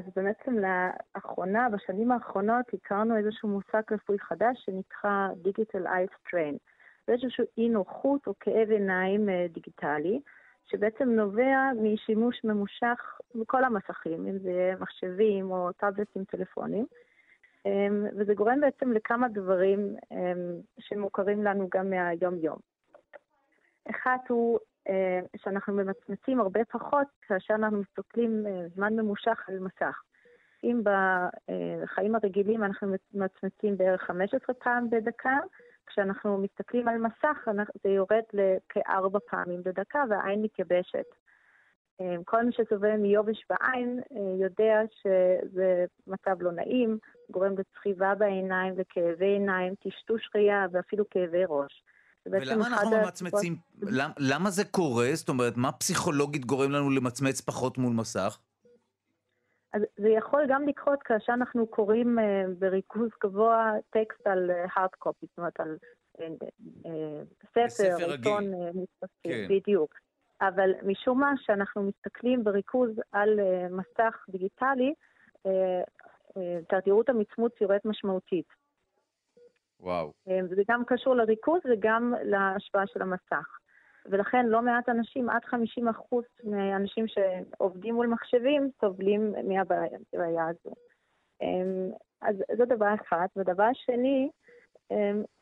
[0.00, 6.56] אז בעצם לאחרונה, בשנים האחרונות, הכרנו איזשהו מושג רפואי חדש שנקרא Digital Eye Strain.
[7.06, 10.20] זה איזשהו אי נוחות או כאב עיניים אה, דיגיטלי,
[10.66, 16.86] שבעצם נובע משימוש ממושך בכל המסכים, אם זה מחשבים או טאבלטים טלפונים,
[17.66, 22.58] אמ, וזה גורם בעצם לכמה דברים אמ, שמוכרים לנו גם מהיום-יום.
[23.90, 24.58] אחד הוא
[25.36, 30.02] שאנחנו ממצמצים הרבה פחות כאשר אנחנו מסתכלים אה, זמן ממושך על מסך.
[30.64, 35.38] אם בחיים הרגילים אנחנו ממצמצים בערך 15 פעם בדקה,
[35.86, 37.48] כשאנחנו מסתכלים על מסך
[37.84, 41.06] זה יורד לכארבע פעמים בדקה והעין מתייבשת.
[42.00, 44.00] אה, כל מי שסובל מיובש בעין
[44.40, 46.98] יודע שזה מצב לא נעים,
[47.30, 51.82] גורם לצחיבה בעיניים, לכאבי עיניים, טשטוש ראייה ואפילו כאבי ראש.
[52.26, 55.08] ולמה אנחנו ממצמצים, למה, למה זה קורה?
[55.14, 58.38] זאת אומרת, מה פסיכולוגית גורם לנו למצמץ פחות מול מסך?
[59.72, 62.22] אז זה יכול גם לקרות כאשר אנחנו קוראים uh,
[62.58, 65.76] בריכוז גבוה טקסט על uh, hard copy, זאת אומרת על
[66.18, 66.88] uh, uh,
[67.68, 68.44] ספר, עיתון
[68.74, 69.46] מתפסים, כן.
[69.48, 69.94] בדיוק.
[70.40, 74.94] אבל משום מה שאנחנו מסתכלים בריכוז על uh, מסך דיגיטלי,
[75.46, 75.50] uh,
[76.28, 78.59] uh, תדירות המצמוץ יורדת משמעותית.
[79.80, 80.12] וואו.
[80.26, 83.58] זה גם קשור לריכוז וגם להשפעה של המסך.
[84.06, 90.74] ולכן לא מעט אנשים, עד 50 אחוז מהאנשים שעובדים מול מחשבים, סובלים מהבעיה הזו.
[92.22, 93.26] אז זה דבר אחד.
[93.36, 94.30] ודבר שני,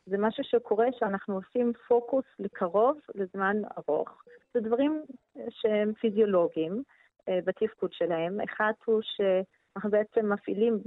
[0.05, 4.23] זה משהו שקורה שאנחנו עושים פוקוס לקרוב לזמן ארוך.
[4.53, 5.01] זה דברים
[5.49, 6.83] שהם פיזיולוגיים
[7.29, 8.41] בתפקוד שלהם.
[8.41, 10.79] אחד הוא שאנחנו בעצם מפעילים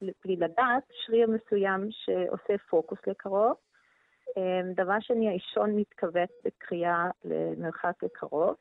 [0.00, 3.54] בלי לדעת, שריר מסוים שעושה פוקוס לקרוב.
[4.36, 8.54] אמ, דבר שני, האישון מתכווץ בקריאה למרחק לקרוב.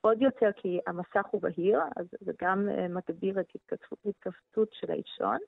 [0.00, 5.38] עוד יותר כי המסך הוא בהיר, אז זה גם אה, מגביר את התכווצות של האישון.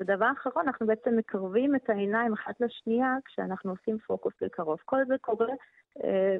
[0.00, 4.78] ודבר אחרון, אנחנו בעצם מקרבים את העיניים אחת לשנייה כשאנחנו עושים פוקוס לקרוב.
[4.84, 5.46] כל זה קורה
[6.04, 6.36] אה,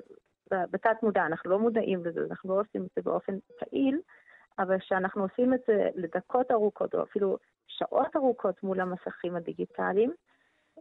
[0.50, 4.00] בתת מודע, אנחנו לא מודעים לזה, אנחנו לא עושים את זה באופן פעיל,
[4.58, 10.12] אבל כשאנחנו עושים את זה לדקות ארוכות, או אפילו שעות ארוכות מול המסכים הדיגיטליים,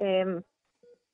[0.01, 0.39] אמ,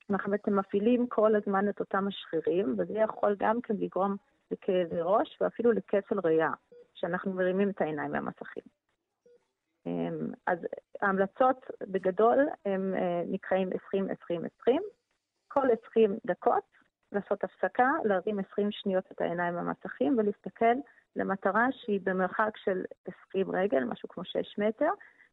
[0.10, 4.16] אנחנו בעצם מפעילים כל הזמן את אותם השרירים, וזה יכול גם כן לגרום
[4.52, 6.52] לכאבי ראש ואפילו לכפל ראייה,
[6.94, 8.64] שאנחנו מרימים את העיניים מהמסכים.
[9.86, 10.60] אמ, אז
[11.02, 13.70] ההמלצות בגדול הם אה, נקראים
[14.70, 14.72] 20-20-20.
[15.48, 16.64] כל 20 דקות
[17.12, 20.76] לעשות הפסקה, להרים 20 שניות את העיניים מהמסכים ולהסתכל
[21.16, 22.84] למטרה שהיא במרחק של
[23.30, 24.90] 20 רגל, משהו כמו 6 מטר,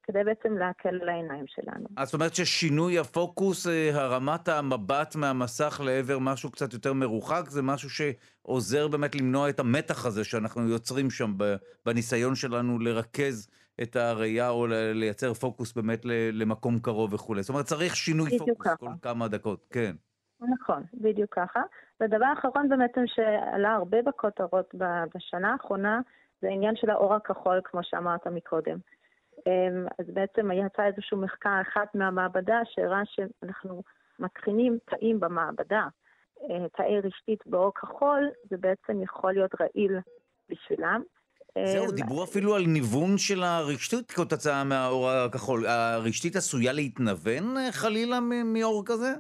[0.09, 1.87] כדי בעצם להקל על העיניים שלנו.
[2.05, 7.91] זאת אומרת ששינוי הפוקוס, אה, הרמת המבט מהמסך לעבר משהו קצת יותר מרוחק, זה משהו
[7.91, 11.33] שעוזר באמת למנוע את המתח הזה שאנחנו יוצרים שם
[11.87, 13.49] בניסיון שלנו לרכז
[13.83, 16.01] את הראייה או לייצר פוקוס באמת
[16.33, 17.43] למקום קרוב וכולי.
[17.43, 18.77] זאת אומרת, צריך שינוי פוקוס ככה.
[18.77, 19.93] כל כמה דקות, כן.
[20.41, 21.61] נכון, בדיוק ככה.
[22.01, 24.75] והדבר האחרון באמת שעלה הרבה בכותרות
[25.15, 26.01] בשנה האחרונה,
[26.43, 28.79] זה העניין של האור הכחול, כמו שאמרת מקודם.
[29.47, 33.83] אמ, אז בעצם יצא איזשהו מחקר אחד מהמעבדה שהראה שאנחנו
[34.19, 35.87] מקרינים תאים במעבדה,
[36.43, 39.99] אה, תאי רשתית באור כחול, זה בעצם יכול להיות רעיל
[40.51, 41.03] בשבילם.
[41.65, 45.67] זהו, אמ, דיברו אפילו על ניוון של הרשתית כתוצאה מהאור הכחול.
[45.67, 49.15] הרשתית עשויה להתנוון אה, חלילה מאור כזה?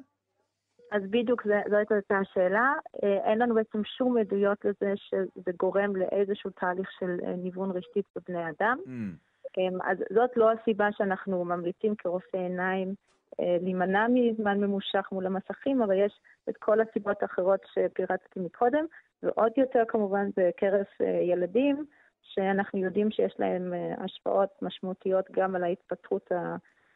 [0.93, 2.73] אז בדיוק זו הייתה השאלה.
[3.05, 8.51] אה, אין לנו בעצם שום עדויות לזה שזה גורם לאיזשהו תהליך של ניוון רשתית בבני
[8.51, 8.79] אדם.
[8.85, 9.28] Mm.
[9.59, 12.95] אמ, אז זאת לא הסיבה שאנחנו ממליצים כרופאי עיניים
[13.41, 18.85] אה, להימנע מזמן ממושך מול המסכים, אבל יש את כל הסיבות האחרות שפירטתי מקודם,
[19.23, 21.85] ועוד יותר כמובן בקרב אה, ילדים,
[22.23, 26.31] שאנחנו יודעים שיש להם אה, השפעות משמעותיות גם על ההתפתחות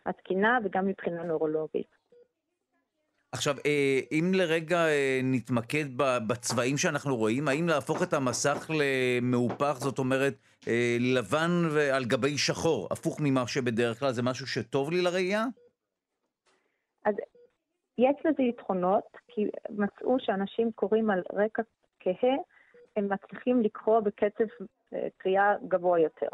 [0.06, 2.01] התקינה וגם מבחינה נורולוגית.
[3.32, 3.54] עכשיו,
[4.12, 4.84] אם לרגע
[5.22, 5.84] נתמקד
[6.28, 10.34] בצבעים שאנחנו רואים, האם להפוך את המסך למהופך, זאת אומרת,
[11.00, 11.50] לבן
[11.92, 15.44] על גבי שחור, הפוך ממה שבדרך כלל, זה משהו שטוב לי לראייה?
[17.04, 17.14] אז
[17.98, 21.62] יש לזה יתרונות, כי מצאו שאנשים קוראים על רקע
[22.00, 22.36] כהה,
[22.96, 24.44] הם מצליחים לקרוא בקצב
[25.16, 26.28] קריאה גבוה יותר.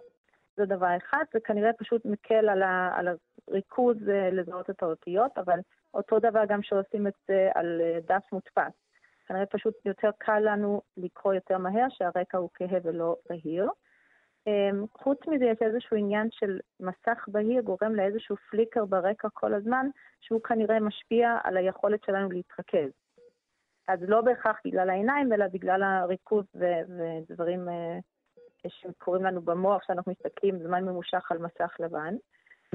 [0.56, 2.62] זה דבר אחד, זה כנראה פשוט מקל על,
[2.94, 3.08] על
[3.48, 3.96] הריכוז
[4.32, 5.58] לזהות את האותיות, אבל
[5.94, 8.72] אותו דבר גם שעושים את זה על דף מודפס.
[9.26, 13.70] כנראה פשוט יותר קל לנו לקרוא יותר מהר, שהרקע הוא כהה ולא בהיר.
[14.46, 19.86] אמ, חוץ מזה יש איזשהו עניין של מסך בהיר גורם לאיזשהו פליקר ברקע כל הזמן,
[20.20, 22.90] שהוא כנראה משפיע על היכולת שלנו להתרכז.
[23.88, 30.12] אז לא בהכרח בגלל העיניים, אלא בגלל הריכוז ו- ודברים uh, שקורים לנו במוח, שאנחנו
[30.12, 32.14] מסתכלים זמן ממושך על מסך לבן.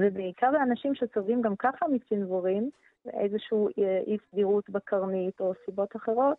[0.00, 2.70] ובעיקר לאנשים שסובלים גם ככה מצנזורים,
[3.06, 6.36] איזושהי אה, אי סדירות בקרנית או סיבות אחרות,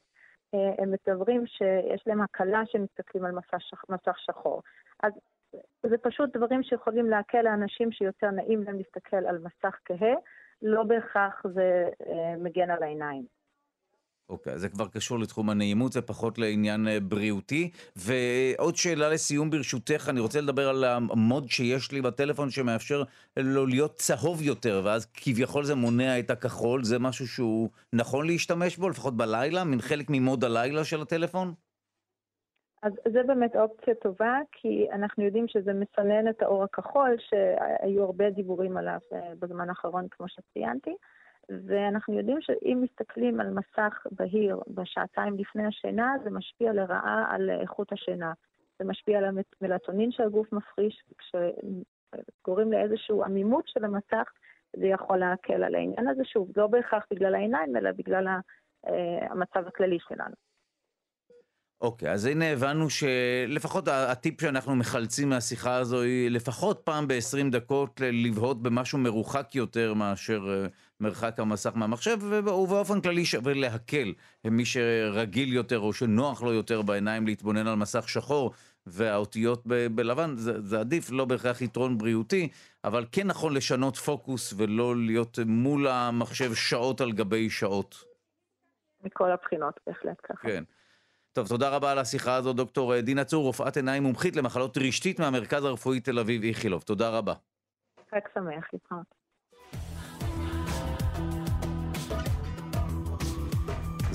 [0.53, 4.61] אה, הם מדברים שיש להם הקלה שמסתכלים על מסך, מסך שחור.
[5.03, 5.13] אז
[5.83, 10.13] זה פשוט דברים שיכולים להקל לאנשים שיותר נעים להם להסתכל על מסך כהה,
[10.61, 13.34] לא בהכרח זה אה, מגן על העיניים.
[14.29, 17.71] אוקיי, okay, זה כבר קשור לתחום הנעימות, זה פחות לעניין אה, בריאותי.
[17.95, 23.03] ועוד שאלה לסיום ברשותך, אני רוצה לדבר על המוד שיש לי בטלפון שמאפשר
[23.37, 28.77] לו להיות צהוב יותר, ואז כביכול זה מונע את הכחול, זה משהו שהוא נכון להשתמש
[28.77, 31.53] בו, לפחות בלילה, מן חלק ממוד הלילה של הטלפון?
[32.83, 38.29] אז זה באמת אופציה טובה, כי אנחנו יודעים שזה מסנן את האור הכחול, שהיו הרבה
[38.29, 40.95] דיבורים עליו אה, בזמן האחרון, כמו שציינתי.
[41.49, 47.91] ואנחנו יודעים שאם מסתכלים על מסך בהיר בשעתיים לפני השינה, זה משפיע לרעה על איכות
[47.91, 48.33] השינה.
[48.79, 49.25] זה משפיע על
[49.61, 54.31] המלטונין שהגוף מפריש, כשגורם לאיזושהי עמימות של המסך,
[54.77, 58.27] זה יכול להקל על העניין הזה, שוב, לא בהכרח בגלל העיניים, אלא בגלל
[58.87, 60.35] אה, המצב הכללי שלנו.
[61.81, 68.01] אוקיי, אז הנה הבנו שלפחות הטיפ שאנחנו מחלצים מהשיחה הזו היא לפחות פעם ב-20 דקות
[68.03, 70.67] לבהות במשהו מרוחק יותר מאשר אה,
[70.99, 74.13] מרחק המסך מהמחשב, ובאופן כללי שווה להקל
[74.45, 78.53] מי שרגיל יותר או שנוח לו יותר בעיניים להתבונן על מסך שחור
[78.87, 82.49] והאותיות ב- בלבן, זה, זה עדיף, לא בהכרח יתרון בריאותי,
[82.83, 88.03] אבל כן נכון לשנות פוקוס ולא להיות מול המחשב שעות על גבי שעות.
[89.03, 90.47] מכל הבחינות, בהחלט ככה.
[90.47, 90.63] כן.
[91.33, 95.65] טוב, תודה רבה על השיחה הזו, דוקטור דינה צור, רופאת עיניים מומחית למחלות רשתית מהמרכז
[95.65, 96.83] הרפואי תל אביב איכילוב.
[96.83, 97.33] תודה רבה.
[98.11, 99.24] חג שמח, להתראות.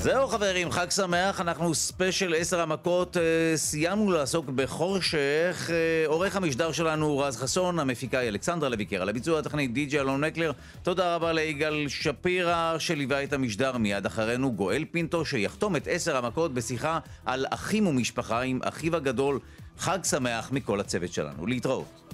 [0.02, 5.70] זהו חברים, חג שמח, אנחנו ספיישל עשר המכות, אה, סיימנו לעסוק בחושך.
[5.70, 10.00] אה, עורך המשדר שלנו הוא רז חסון, המפיקה היא אלכסנדרה לויקר, על הביצוע הטכנית די.ג'י
[10.00, 10.52] אלון מקלר.
[10.82, 16.54] תודה רבה ליגאל שפירא שליווה את המשדר מיד אחרינו, גואל פינטו שיחתום את עשר המכות
[16.54, 19.38] בשיחה על אחים ומשפחה עם אחיו הגדול.
[19.78, 21.46] חג שמח מכל הצוות שלנו.
[21.46, 22.12] להתראות.